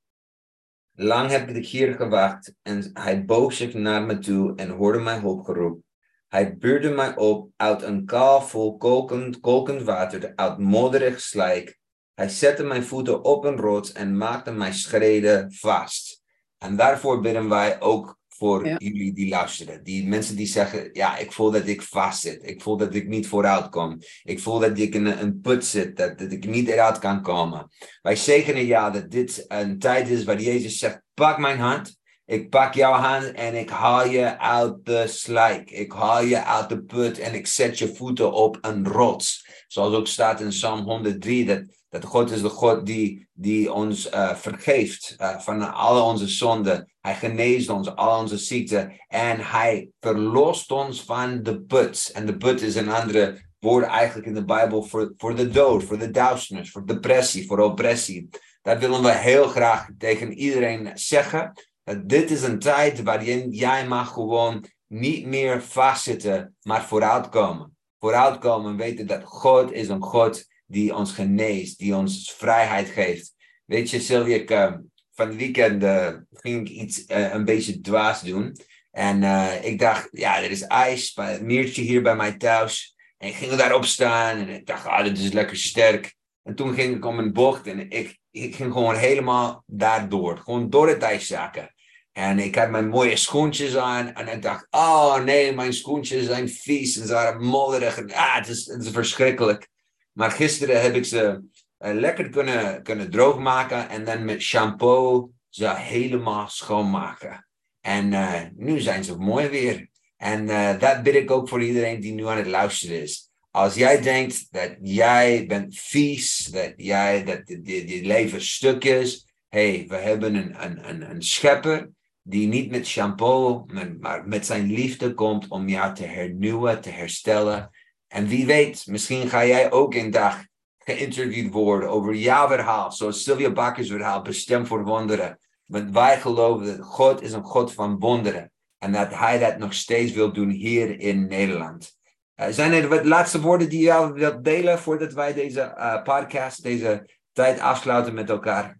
lang 0.93 1.29
heb 1.29 1.49
ik 1.49 1.65
hier 1.65 1.93
gewacht 1.93 2.53
en 2.61 2.89
hij 2.93 3.25
boog 3.25 3.53
zich 3.53 3.73
naar 3.73 4.01
me 4.03 4.17
toe 4.17 4.55
en 4.55 4.69
hoorde 4.69 4.99
mij 4.99 5.19
hulpgeroep. 5.19 5.81
Hij 6.27 6.57
buurde 6.57 6.89
mij 6.89 7.15
op 7.15 7.49
uit 7.55 7.81
een 7.81 8.05
kaal 8.05 8.41
vol 8.41 8.77
kokend, 8.77 9.39
kokend 9.39 9.81
water, 9.81 10.31
uit 10.35 10.57
modderig 10.57 11.21
slijk. 11.21 11.79
Hij 12.13 12.29
zette 12.29 12.63
mijn 12.63 12.83
voeten 12.83 13.23
op 13.23 13.43
een 13.43 13.57
rots 13.57 13.91
en 13.91 14.17
maakte 14.17 14.51
mijn 14.51 14.73
schreden 14.73 15.53
vast. 15.53 16.16
En 16.57 16.75
daarvoor 16.75 17.21
bidden 17.21 17.49
wij 17.49 17.81
ook 17.81 18.17
voor 18.37 18.67
jullie 18.67 19.13
die 19.13 19.29
luisteren. 19.29 19.83
Die 19.83 20.07
mensen 20.07 20.35
die 20.35 20.47
zeggen, 20.47 20.89
ja, 20.93 21.17
ik 21.17 21.31
voel 21.31 21.51
dat 21.51 21.67
ik 21.67 21.81
vast 21.81 22.21
zit. 22.21 22.47
Ik 22.47 22.61
voel 22.61 22.77
dat 22.77 22.95
ik 22.95 23.07
niet 23.07 23.27
vooruit 23.27 23.69
kom. 23.69 23.97
Ik 24.23 24.39
voel 24.39 24.59
dat 24.59 24.77
ik 24.77 24.95
in 24.95 25.05
een 25.05 25.41
put 25.41 25.65
zit, 25.65 25.97
dat, 25.97 26.17
dat 26.17 26.31
ik 26.31 26.45
niet 26.45 26.67
eruit 26.67 26.99
kan 26.99 27.21
komen. 27.21 27.71
Wij 28.01 28.15
zegenen 28.15 28.65
ja 28.65 28.89
dat 28.89 29.11
dit 29.11 29.45
een 29.47 29.79
tijd 29.79 30.09
is 30.09 30.23
waar 30.23 30.41
Jezus 30.41 30.79
zegt, 30.79 31.01
pak 31.13 31.37
mijn 31.37 31.59
hand. 31.59 31.95
Ik 32.25 32.49
pak 32.49 32.73
jouw 32.73 32.93
hand 32.93 33.31
en 33.31 33.55
ik 33.55 33.69
haal 33.69 34.07
je 34.07 34.39
uit 34.39 34.85
de 34.85 35.07
slijk. 35.07 35.71
Ik 35.71 35.91
haal 35.91 36.21
je 36.21 36.43
uit 36.43 36.69
de 36.69 36.83
put 36.83 37.19
en 37.19 37.33
ik 37.33 37.47
zet 37.47 37.77
je 37.77 37.95
voeten 37.95 38.33
op 38.33 38.57
een 38.61 38.87
rots. 38.87 39.46
Zoals 39.67 39.95
ook 39.95 40.07
staat 40.07 40.41
in 40.41 40.47
Psalm 40.47 40.79
103, 40.79 41.45
dat, 41.45 41.63
dat 41.89 42.05
God 42.05 42.31
is 42.31 42.41
de 42.41 42.49
God 42.49 42.85
die, 42.85 43.27
die 43.33 43.73
ons 43.73 44.11
uh, 44.11 44.35
vergeeft 44.35 45.15
uh, 45.17 45.39
van 45.39 45.73
alle 45.73 46.01
onze 46.01 46.27
zonden. 46.27 46.91
Hij 46.99 47.15
geneest 47.15 47.69
ons, 47.69 47.95
al 47.95 48.19
onze 48.19 48.37
ziekten. 48.37 48.91
En 49.07 49.39
hij 49.39 49.89
verlost 49.99 50.71
ons 50.71 51.03
van 51.03 51.43
de 51.43 51.61
put. 51.61 52.11
En 52.13 52.25
de 52.25 52.37
put 52.37 52.61
is 52.61 52.75
een 52.75 52.89
andere 52.89 53.45
woord 53.59 53.85
eigenlijk 53.85 54.27
in 54.27 54.33
de 54.33 54.45
Bijbel 54.45 54.83
voor, 54.83 55.13
voor 55.17 55.35
de 55.35 55.49
dood, 55.49 55.83
voor 55.83 55.99
de 55.99 56.11
duisternis, 56.11 56.71
voor 56.71 56.85
depressie, 56.85 57.47
voor 57.47 57.59
oppressie. 57.59 58.29
Dat 58.61 58.79
willen 58.79 59.03
we 59.03 59.11
heel 59.11 59.47
graag 59.47 59.89
tegen 59.97 60.33
iedereen 60.33 60.91
zeggen. 60.93 61.53
Dat 61.83 62.09
dit 62.09 62.31
is 62.31 62.43
een 62.43 62.59
tijd 62.59 63.03
waarin 63.03 63.49
jij 63.49 63.87
mag 63.87 64.13
gewoon 64.13 64.65
niet 64.87 65.25
meer 65.25 65.61
vastzitten, 65.61 66.55
maar 66.61 66.83
vooruitkomen 66.83 67.76
vooruitkomen 67.99 68.77
weten 68.77 69.07
dat 69.07 69.23
God 69.23 69.71
is 69.71 69.87
een 69.87 70.01
God 70.01 70.45
die 70.65 70.95
ons 70.95 71.11
geneest, 71.11 71.79
die 71.79 71.95
ons 71.95 72.33
vrijheid 72.37 72.89
geeft. 72.89 73.35
Weet 73.65 73.89
je, 73.89 73.99
Sylvia, 73.99 74.35
ik, 74.35 74.51
uh, 74.51 74.73
van 75.11 75.27
het 75.27 75.35
weekend 75.35 75.83
uh, 75.83 76.13
ging 76.31 76.69
ik 76.69 76.69
iets 76.69 77.05
uh, 77.07 77.33
een 77.33 77.45
beetje 77.45 77.81
dwaas 77.81 78.21
doen. 78.21 78.57
En 78.91 79.23
ik 79.63 79.79
dacht, 79.79 80.07
ja, 80.11 80.37
er 80.43 80.51
is 80.51 80.61
ijs 80.61 81.13
bij 81.13 81.31
het 81.31 81.41
meertje 81.41 81.81
hier 81.81 82.01
bij 82.01 82.15
mij 82.15 82.37
thuis. 82.37 82.95
En 83.17 83.27
ik 83.27 83.35
ging 83.35 83.51
daarop 83.51 83.85
staan 83.85 84.37
en 84.37 84.49
ik 84.49 84.65
dacht, 84.65 84.85
ah, 84.85 85.03
dit 85.03 85.17
is 85.17 85.31
lekker 85.31 85.57
sterk. 85.57 86.15
En 86.43 86.55
toen 86.55 86.73
ging 86.73 86.95
ik 86.95 87.05
om 87.05 87.19
een 87.19 87.33
bocht 87.33 87.67
en 87.67 87.89
ik, 87.89 88.17
ik 88.31 88.55
ging 88.55 88.73
gewoon 88.73 88.95
helemaal 88.95 89.63
daardoor. 89.65 90.37
Gewoon 90.37 90.69
door 90.69 90.87
het 90.87 91.01
ijs 91.01 91.27
zakken. 91.27 91.73
En 92.17 92.39
ik 92.39 92.55
had 92.55 92.69
mijn 92.69 92.89
mooie 92.89 93.15
schoentjes 93.15 93.75
aan. 93.75 94.13
En 94.13 94.27
ik 94.27 94.41
dacht, 94.41 94.67
oh 94.69 95.23
nee, 95.23 95.53
mijn 95.53 95.73
schoentjes 95.73 96.25
zijn 96.25 96.49
vies. 96.49 96.97
En 96.97 97.07
ze 97.07 97.13
waren 97.13 97.43
modderig. 97.43 97.97
En, 97.97 98.13
ah, 98.13 98.35
het 98.35 98.47
is, 98.47 98.71
verschrikkelijk. 98.91 99.67
Maar 100.11 100.31
gisteren 100.31 100.81
heb 100.81 100.95
ik 100.95 101.05
ze 101.05 101.41
uh, 101.79 101.93
lekker 101.93 102.29
kunnen, 102.29 102.83
kunnen 102.83 103.11
droogmaken. 103.11 103.89
En 103.89 104.05
dan 104.05 104.25
met 104.25 104.41
shampoo 104.41 105.31
ze 105.49 105.73
helemaal 105.75 106.47
schoonmaken. 106.47 107.47
En 107.81 108.11
uh, 108.11 108.41
nu 108.55 108.79
zijn 108.79 109.03
ze 109.03 109.17
mooi 109.17 109.47
weer. 109.47 109.89
En 110.15 110.43
uh, 110.43 110.79
dat 110.79 111.03
bid 111.03 111.15
ik 111.15 111.31
ook 111.31 111.49
voor 111.49 111.63
iedereen 111.63 111.99
die 111.99 112.13
nu 112.13 112.27
aan 112.27 112.37
het 112.37 112.47
luisteren 112.47 113.01
is. 113.01 113.29
Als 113.51 113.75
jij 113.75 114.01
denkt 114.01 114.47
dat 114.51 114.75
jij 114.81 115.45
bent 115.45 115.79
vies, 115.79 116.45
dat 116.45 116.73
jij 116.75 117.23
dat 117.23 117.41
je 117.63 117.99
leven 118.03 118.41
stuk 118.41 118.83
is. 118.83 119.27
hey, 119.49 119.85
we 119.87 119.95
hebben 119.95 120.35
een, 120.35 120.63
een, 120.63 120.89
een, 120.89 121.09
een 121.09 121.21
schepper 121.21 121.95
die 122.29 122.47
niet 122.47 122.71
met 122.71 122.87
shampoo, 122.87 123.65
maar 123.99 124.27
met 124.27 124.45
zijn 124.45 124.65
liefde 124.71 125.13
komt 125.13 125.47
om 125.47 125.69
jou 125.69 125.93
te 125.93 126.05
hernieuwen, 126.05 126.81
te 126.81 126.89
herstellen. 126.89 127.69
En 128.07 128.27
wie 128.27 128.45
weet, 128.45 128.87
misschien 128.87 129.29
ga 129.29 129.45
jij 129.45 129.71
ook 129.71 129.93
een 129.93 130.11
dag 130.11 130.43
geïnterviewd 130.77 131.53
worden 131.53 131.89
over 131.89 132.15
jouw 132.15 132.47
verhaal, 132.47 132.91
zoals 132.91 133.23
Sylvia 133.23 133.51
Bakkers 133.51 133.89
verhaal, 133.89 134.21
bestemd 134.21 134.67
voor 134.67 134.83
wonderen. 134.83 135.39
Want 135.65 135.91
wij 135.91 136.19
geloven 136.19 136.65
dat 136.65 136.85
God 136.85 137.21
is 137.21 137.31
een 137.31 137.43
God 137.43 137.73
van 137.73 137.99
wonderen 137.99 138.51
en 138.77 138.91
dat 138.91 139.13
Hij 139.13 139.39
dat 139.39 139.57
nog 139.57 139.73
steeds 139.73 140.11
wil 140.11 140.33
doen 140.33 140.49
hier 140.49 140.99
in 140.99 141.27
Nederland. 141.27 141.97
Uh, 142.35 142.47
zijn 142.49 142.73
er 142.73 142.87
wat 142.87 143.05
laatste 143.05 143.41
woorden 143.41 143.69
die 143.69 143.81
je 143.81 144.11
wilt 144.13 144.43
delen 144.43 144.79
voordat 144.79 145.13
wij 145.13 145.33
deze 145.33 145.73
uh, 145.77 146.03
podcast, 146.03 146.63
deze 146.63 147.09
tijd 147.31 147.59
afsluiten 147.59 148.13
met 148.13 148.29
elkaar? 148.29 148.79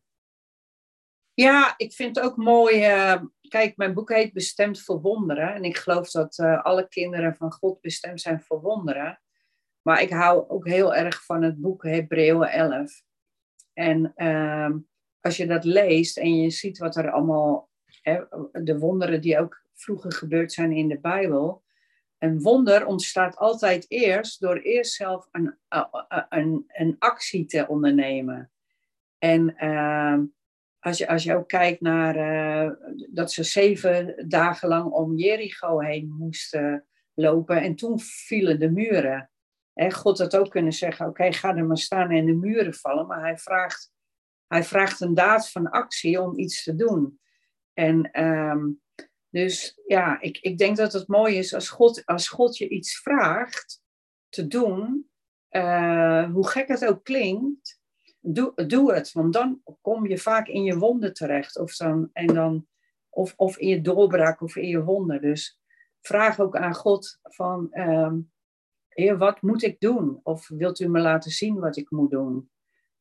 Ja, 1.39 1.73
ik 1.77 1.93
vind 1.93 2.15
het 2.15 2.25
ook 2.25 2.38
mooi. 2.38 2.86
Uh, 2.86 3.21
kijk, 3.47 3.77
mijn 3.77 3.93
boek 3.93 4.10
heet 4.10 4.33
Bestemd 4.33 4.81
voor 4.81 5.01
Wonderen. 5.01 5.53
En 5.53 5.63
ik 5.63 5.77
geloof 5.77 6.12
dat 6.12 6.38
uh, 6.38 6.63
alle 6.63 6.88
kinderen 6.88 7.36
van 7.36 7.51
God 7.51 7.81
bestemd 7.81 8.21
zijn 8.21 8.41
voor 8.41 8.62
wonderen. 8.62 9.19
Maar 9.81 10.01
ik 10.01 10.10
hou 10.10 10.49
ook 10.49 10.67
heel 10.67 10.95
erg 10.95 11.25
van 11.25 11.43
het 11.43 11.62
boek 11.62 11.83
Hebreeën 11.83 12.43
11. 12.43 13.01
En 13.73 14.13
uh, 14.15 14.75
als 15.21 15.38
je 15.38 15.47
dat 15.47 15.63
leest 15.63 16.17
en 16.17 16.36
je 16.41 16.49
ziet 16.49 16.77
wat 16.77 16.95
er 16.95 17.12
allemaal, 17.12 17.69
hè, 18.01 18.23
de 18.51 18.79
wonderen 18.79 19.21
die 19.21 19.39
ook 19.39 19.65
vroeger 19.73 20.12
gebeurd 20.12 20.53
zijn 20.53 20.71
in 20.71 20.88
de 20.88 20.99
Bijbel. 20.99 21.63
Een 22.17 22.41
wonder 22.41 22.86
ontstaat 22.86 23.38
altijd 23.38 23.86
eerst 23.88 24.39
door 24.39 24.57
eerst 24.57 24.93
zelf 24.93 25.27
een, 25.31 25.57
een, 26.29 26.63
een 26.67 26.95
actie 26.99 27.45
te 27.45 27.67
ondernemen. 27.67 28.51
En 29.17 29.55
ehm, 29.55 30.23
als 30.88 30.97
je, 30.97 31.08
als 31.08 31.23
je 31.23 31.36
ook 31.36 31.47
kijkt 31.47 31.82
naar 31.82 32.15
uh, 32.15 32.71
dat 33.10 33.32
ze 33.32 33.43
zeven 33.43 34.23
dagen 34.28 34.67
lang 34.67 34.91
om 34.91 35.17
Jericho 35.17 35.80
heen 35.80 36.15
moesten 36.17 36.86
lopen 37.13 37.62
en 37.62 37.76
toen 37.76 38.00
vielen 38.00 38.60
de 38.60 38.71
muren. 38.71 39.32
En 39.73 39.91
God 39.91 40.17
had 40.17 40.38
ook 40.38 40.50
kunnen 40.50 40.73
zeggen, 40.73 41.08
oké, 41.08 41.34
ga 41.34 41.56
er 41.56 41.65
maar 41.65 41.78
staan 41.78 42.12
en 42.12 42.26
de 42.26 42.34
muren 42.34 42.73
vallen. 42.73 43.08
Maar 43.08 43.21
hij 43.21 43.38
vraagt, 43.38 43.91
hij 44.47 44.63
vraagt 44.63 45.02
een 45.02 45.13
daad 45.13 45.52
van 45.52 45.69
actie 45.69 46.21
om 46.21 46.39
iets 46.39 46.63
te 46.63 46.76
doen. 46.76 47.19
En 47.73 48.23
um, 48.26 48.82
dus 49.30 49.80
ja, 49.86 50.21
ik, 50.21 50.38
ik 50.38 50.58
denk 50.58 50.78
dat 50.78 50.93
het 50.93 51.08
mooi 51.08 51.38
is 51.38 51.54
als 51.54 51.69
God, 51.69 52.06
als 52.06 52.30
God 52.30 52.58
je 52.58 52.69
iets 52.69 53.00
vraagt 53.00 53.82
te 54.30 54.47
doen, 54.47 55.10
uh, 55.52 56.32
hoe 56.32 56.47
gek 56.47 56.67
het 56.67 56.86
ook 56.86 57.04
klinkt, 57.04 57.76
doe, 58.33 58.65
doe 58.67 58.93
het, 58.93 59.11
want 59.11 59.33
dan 59.33 59.61
kom 59.81 60.07
je 60.07 60.17
vaak 60.17 60.47
in 60.47 60.63
je 60.63 60.77
wonden 60.77 61.13
terecht. 61.13 61.57
Of, 61.57 61.75
dan, 61.75 62.09
en 62.13 62.27
dan, 62.27 62.67
of, 63.09 63.33
of 63.35 63.57
in 63.57 63.67
je 63.67 63.81
doorbraak 63.81 64.41
of 64.41 64.55
in 64.55 64.67
je 64.67 64.83
wonden. 64.83 65.21
Dus 65.21 65.59
vraag 66.01 66.39
ook 66.39 66.55
aan 66.55 66.75
God 66.75 67.19
van, 67.23 67.67
um, 67.71 68.31
Heer, 68.87 69.17
wat 69.17 69.41
moet 69.41 69.63
ik 69.63 69.79
doen? 69.79 70.19
Of 70.23 70.47
wilt 70.47 70.79
u 70.79 70.87
me 70.87 70.99
laten 70.99 71.31
zien 71.31 71.59
wat 71.59 71.77
ik 71.77 71.91
moet 71.91 72.11
doen? 72.11 72.49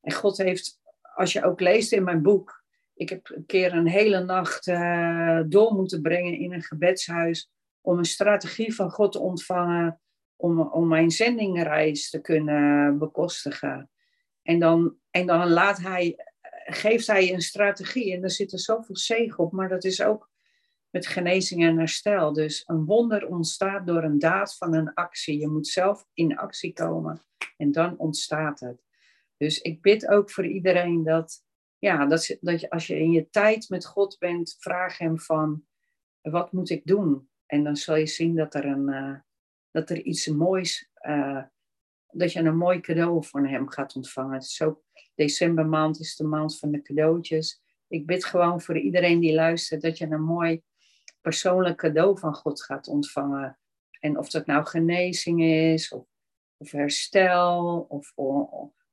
En 0.00 0.12
God 0.12 0.36
heeft, 0.36 0.80
als 1.14 1.32
je 1.32 1.44
ook 1.44 1.60
leest 1.60 1.92
in 1.92 2.04
mijn 2.04 2.22
boek, 2.22 2.64
ik 2.94 3.08
heb 3.08 3.30
een 3.30 3.46
keer 3.46 3.72
een 3.72 3.86
hele 3.86 4.24
nacht 4.24 4.66
uh, 4.66 5.40
door 5.46 5.72
moeten 5.72 6.02
brengen 6.02 6.38
in 6.38 6.52
een 6.52 6.62
gebedshuis 6.62 7.50
om 7.80 7.98
een 7.98 8.04
strategie 8.04 8.74
van 8.74 8.90
God 8.90 9.12
te 9.12 9.18
ontvangen 9.18 10.00
om, 10.36 10.60
om 10.60 10.88
mijn 10.88 11.10
zendingreis 11.10 12.10
te 12.10 12.20
kunnen 12.20 12.98
bekostigen. 12.98 13.90
En 14.42 14.58
dan, 14.58 14.96
en 15.16 15.26
dan 15.26 15.48
laat 15.48 15.79
hij, 15.79 16.16
geeft 16.66 17.07
hij 17.07 17.33
een 17.33 17.40
strategie 17.40 18.12
en 18.12 18.22
er 18.22 18.31
zit 18.31 18.52
er 18.52 18.59
zoveel 18.59 18.96
zegen 18.96 19.38
op, 19.38 19.52
maar 19.52 19.68
dat 19.68 19.85
is 19.85 20.02
ook 20.02 20.31
met 20.90 21.07
genezing 21.07 21.64
en 21.64 21.79
herstel. 21.79 22.33
Dus 22.33 22.62
een 22.66 22.85
wonder 22.85 23.26
ontstaat 23.26 23.87
door 23.87 24.02
een 24.02 24.18
daad 24.18 24.57
van 24.57 24.74
een 24.74 24.94
actie. 24.94 25.40
Je 25.40 25.48
moet 25.48 25.66
zelf 25.66 26.07
in 26.12 26.37
actie 26.37 26.72
komen 26.72 27.22
en 27.57 27.72
dan 27.72 27.98
ontstaat 27.98 28.61
het. 28.61 28.83
Dus 29.37 29.61
ik 29.61 29.83
bid 29.83 30.09
ook 30.09 30.31
voor 30.31 30.46
iedereen 30.46 31.02
dat, 31.02 31.44
ja, 31.79 32.07
dat, 32.07 32.37
dat 32.40 32.61
je, 32.61 32.70
als 32.70 32.87
je 32.87 32.98
in 32.98 33.11
je 33.11 33.31
tijd 33.31 33.68
met 33.68 33.87
God 33.87 34.16
bent, 34.18 34.57
vraag 34.59 34.98
hem 34.98 35.18
van, 35.18 35.64
wat 36.20 36.52
moet 36.52 36.70
ik 36.70 36.85
doen? 36.85 37.29
En 37.46 37.64
dan 37.64 37.76
zal 37.76 37.96
je 37.96 38.07
zien 38.07 38.35
dat 38.35 38.55
er, 38.55 38.64
een, 38.64 38.88
uh, 38.88 39.18
dat 39.70 39.90
er 39.90 40.02
iets 40.02 40.26
moois 40.26 40.90
uh, 41.00 41.42
dat 42.18 42.33
je 42.33 42.40
een 42.40 42.57
mooi 42.57 42.81
cadeau 42.81 43.24
van 43.24 43.46
hem 43.46 43.68
gaat 43.68 43.96
ontvangen. 43.96 44.35
Het 44.35 44.44
is 44.44 44.62
ook, 44.62 44.83
decembermaand 45.14 46.00
is 46.00 46.16
de 46.16 46.24
maand 46.24 46.59
van 46.59 46.70
de 46.70 46.83
cadeautjes. 46.83 47.62
Ik 47.88 48.07
bid 48.07 48.24
gewoon 48.24 48.61
voor 48.61 48.79
iedereen 48.79 49.20
die 49.20 49.35
luistert 49.35 49.83
dat 49.83 49.98
je 49.98 50.07
een 50.07 50.22
mooi 50.22 50.62
persoonlijk 51.20 51.76
cadeau 51.76 52.18
van 52.18 52.35
God 52.35 52.62
gaat 52.62 52.88
ontvangen. 52.88 53.59
En 54.00 54.18
of 54.18 54.31
dat 54.31 54.46
nou 54.46 54.66
genezing 54.66 55.42
is, 55.42 55.92
of, 55.92 56.07
of 56.57 56.70
herstel, 56.70 57.87
of, 57.88 58.12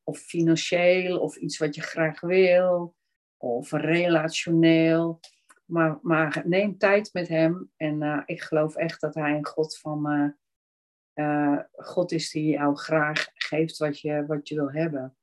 of, 0.03 0.19
financieel, 0.19 1.19
of 1.19 1.35
iets 1.35 1.57
wat 1.57 1.75
je 1.75 1.81
graag 1.81 2.19
wil, 2.19 2.95
of 3.37 3.71
relationeel. 3.71 5.19
Maar, 5.65 5.99
maar 6.01 6.41
neem 6.45 6.77
tijd 6.77 7.09
met 7.13 7.27
hem. 7.27 7.71
En 7.77 8.01
uh, 8.01 8.21
ik 8.25 8.41
geloof 8.41 8.75
echt 8.75 9.01
dat 9.01 9.15
hij 9.15 9.35
een 9.35 9.45
God 9.45 9.77
van 9.77 10.11
uh, 10.11 10.29
God 11.75 12.11
is 12.11 12.31
die 12.31 12.49
jou 12.49 12.75
graag 12.75 13.27
geeft 13.33 13.77
wat 13.77 13.99
je, 13.99 14.25
wat 14.27 14.47
je 14.47 14.55
wil 14.55 14.71
hebben. 14.71 15.15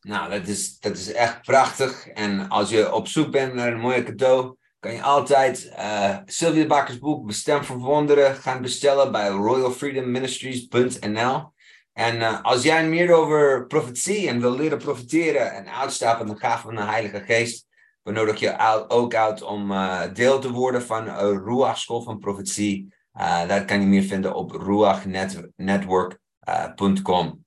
Nou, 0.00 0.30
dat 0.30 0.46
is, 0.46 0.78
dat 0.78 0.96
is 0.96 1.12
echt 1.12 1.42
prachtig. 1.42 2.08
En 2.08 2.48
als 2.48 2.70
je 2.70 2.92
op 2.92 3.08
zoek 3.08 3.30
bent 3.30 3.54
naar 3.54 3.72
een 3.72 3.80
mooie 3.80 4.02
cadeau, 4.02 4.56
kan 4.78 4.92
je 4.92 5.02
altijd 5.02 5.72
uh, 5.78 6.18
Sylvia 6.24 6.66
Bakkers 6.66 6.98
boek 6.98 7.26
Bestem 7.26 7.64
voor 7.64 7.78
Wonderen 7.78 8.34
gaan 8.34 8.62
bestellen 8.62 9.12
bij 9.12 9.28
royalfreedomministries.nl. 9.28 11.52
En 11.92 12.16
uh, 12.16 12.42
als 12.42 12.62
jij 12.62 12.88
meer 12.88 13.12
over 13.12 13.66
profetie 13.66 14.28
en 14.28 14.40
wil 14.40 14.56
leren 14.56 14.78
profiteren 14.78 15.52
en 15.52 15.74
uitstappen 15.74 16.26
van 16.26 16.34
de 16.34 16.40
gaven 16.40 16.62
van 16.62 16.74
de 16.74 16.82
Heilige 16.90 17.20
Geest, 17.20 17.66
dan 18.02 18.14
nodig 18.14 18.40
je 18.40 18.84
ook 18.88 19.14
uit 19.14 19.42
om 19.42 19.72
deel 20.12 20.38
te 20.38 20.50
worden 20.50 20.82
van 20.82 21.08
een 21.08 21.44
Ruach 21.44 21.78
School 21.78 22.02
van 22.02 22.18
Profetie. 22.18 22.94
Dat 23.46 23.64
kan 23.64 23.80
je 23.80 23.86
meer 23.86 24.02
vinden 24.02 24.34
op 24.34 24.50
ruachnetwork.com. 24.50 27.44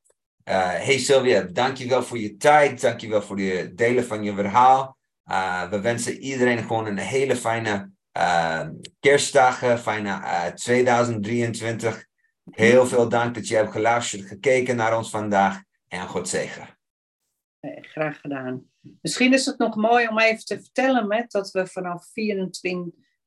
Uh, 0.50 0.70
hey 0.70 0.98
Sylvia, 0.98 1.42
dankjewel 1.42 2.04
voor 2.04 2.18
je 2.18 2.38
tijd. 2.38 2.82
Dankjewel 2.82 3.22
voor 3.22 3.40
het 3.40 3.78
delen 3.78 4.06
van 4.06 4.24
je 4.24 4.34
verhaal. 4.34 4.98
Uh, 5.26 5.70
we 5.70 5.82
wensen 5.82 6.18
iedereen 6.18 6.58
gewoon 6.58 6.86
een 6.86 6.98
hele 6.98 7.36
fijne 7.36 7.92
uh, 8.18 8.68
kerstdagen, 9.00 9.80
fijne 9.80 10.22
2023. 10.56 12.06
Heel 12.52 12.88
veel 12.88 13.10
dank 13.10 13.36
dat 13.36 13.48
je 13.48 13.56
hebt 13.56 13.72
geluisterd, 13.72 14.26
gekeken 14.26 14.76
naar 14.76 14.98
ons 14.98 15.10
vandaag. 15.10 15.62
En 15.88 16.08
God 16.08 16.30
zegen. 16.30 16.78
graag 17.82 18.20
gedaan. 18.20 18.64
Misschien 19.02 19.34
is 19.34 19.46
het 19.46 19.58
nog 19.58 19.76
mooi 19.76 20.08
om 20.08 20.20
even 20.20 20.46
te 20.46 20.62
vertellen 20.62 21.08
met 21.08 21.32
dat 21.32 21.52
we 21.52 21.68
vanaf 21.68 22.06
24 22.14 22.62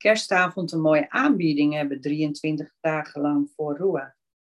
kerstavond 0.01 0.73
een 0.73 0.81
mooie 0.81 1.11
aanbieding 1.11 1.75
hebben. 1.75 2.01
23 2.01 2.75
dagen 2.81 3.21
lang 3.21 3.51
voor 3.57 3.77
Roa. 3.77 4.17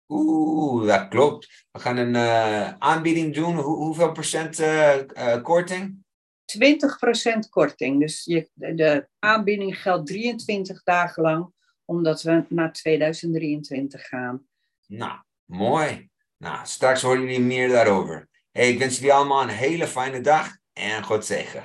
Oeh, 0.07 0.87
dat 0.87 1.07
klopt. 1.07 1.67
We 1.71 1.79
gaan 1.79 1.97
een 1.97 2.13
uh, 2.13 2.73
aanbieding 2.77 3.33
doen. 3.33 3.55
Hoe, 3.55 3.75
hoeveel 3.75 4.11
procent 4.11 4.59
uh, 4.59 4.95
uh, 4.97 5.41
korting? 5.43 6.03
20% 7.45 7.49
korting. 7.49 7.99
Dus 7.99 8.25
je, 8.25 8.49
de 8.53 9.07
aanbieding 9.19 9.81
geldt 9.81 10.07
23 10.07 10.83
dagen 10.83 11.23
lang, 11.23 11.53
omdat 11.85 12.21
we 12.21 12.45
naar 12.49 12.73
2023 12.73 14.07
gaan. 14.07 14.47
Nou, 14.87 15.19
mooi. 15.45 16.09
Nou, 16.37 16.59
straks 16.63 17.01
horen 17.01 17.21
jullie 17.21 17.39
meer 17.39 17.69
daarover. 17.69 18.29
Hey, 18.51 18.69
ik 18.69 18.79
wens 18.79 18.95
jullie 18.95 19.13
allemaal 19.13 19.41
een 19.41 19.49
hele 19.49 19.87
fijne 19.87 20.21
dag 20.21 20.57
en 20.73 21.03
God 21.03 21.25
zegen. 21.25 21.63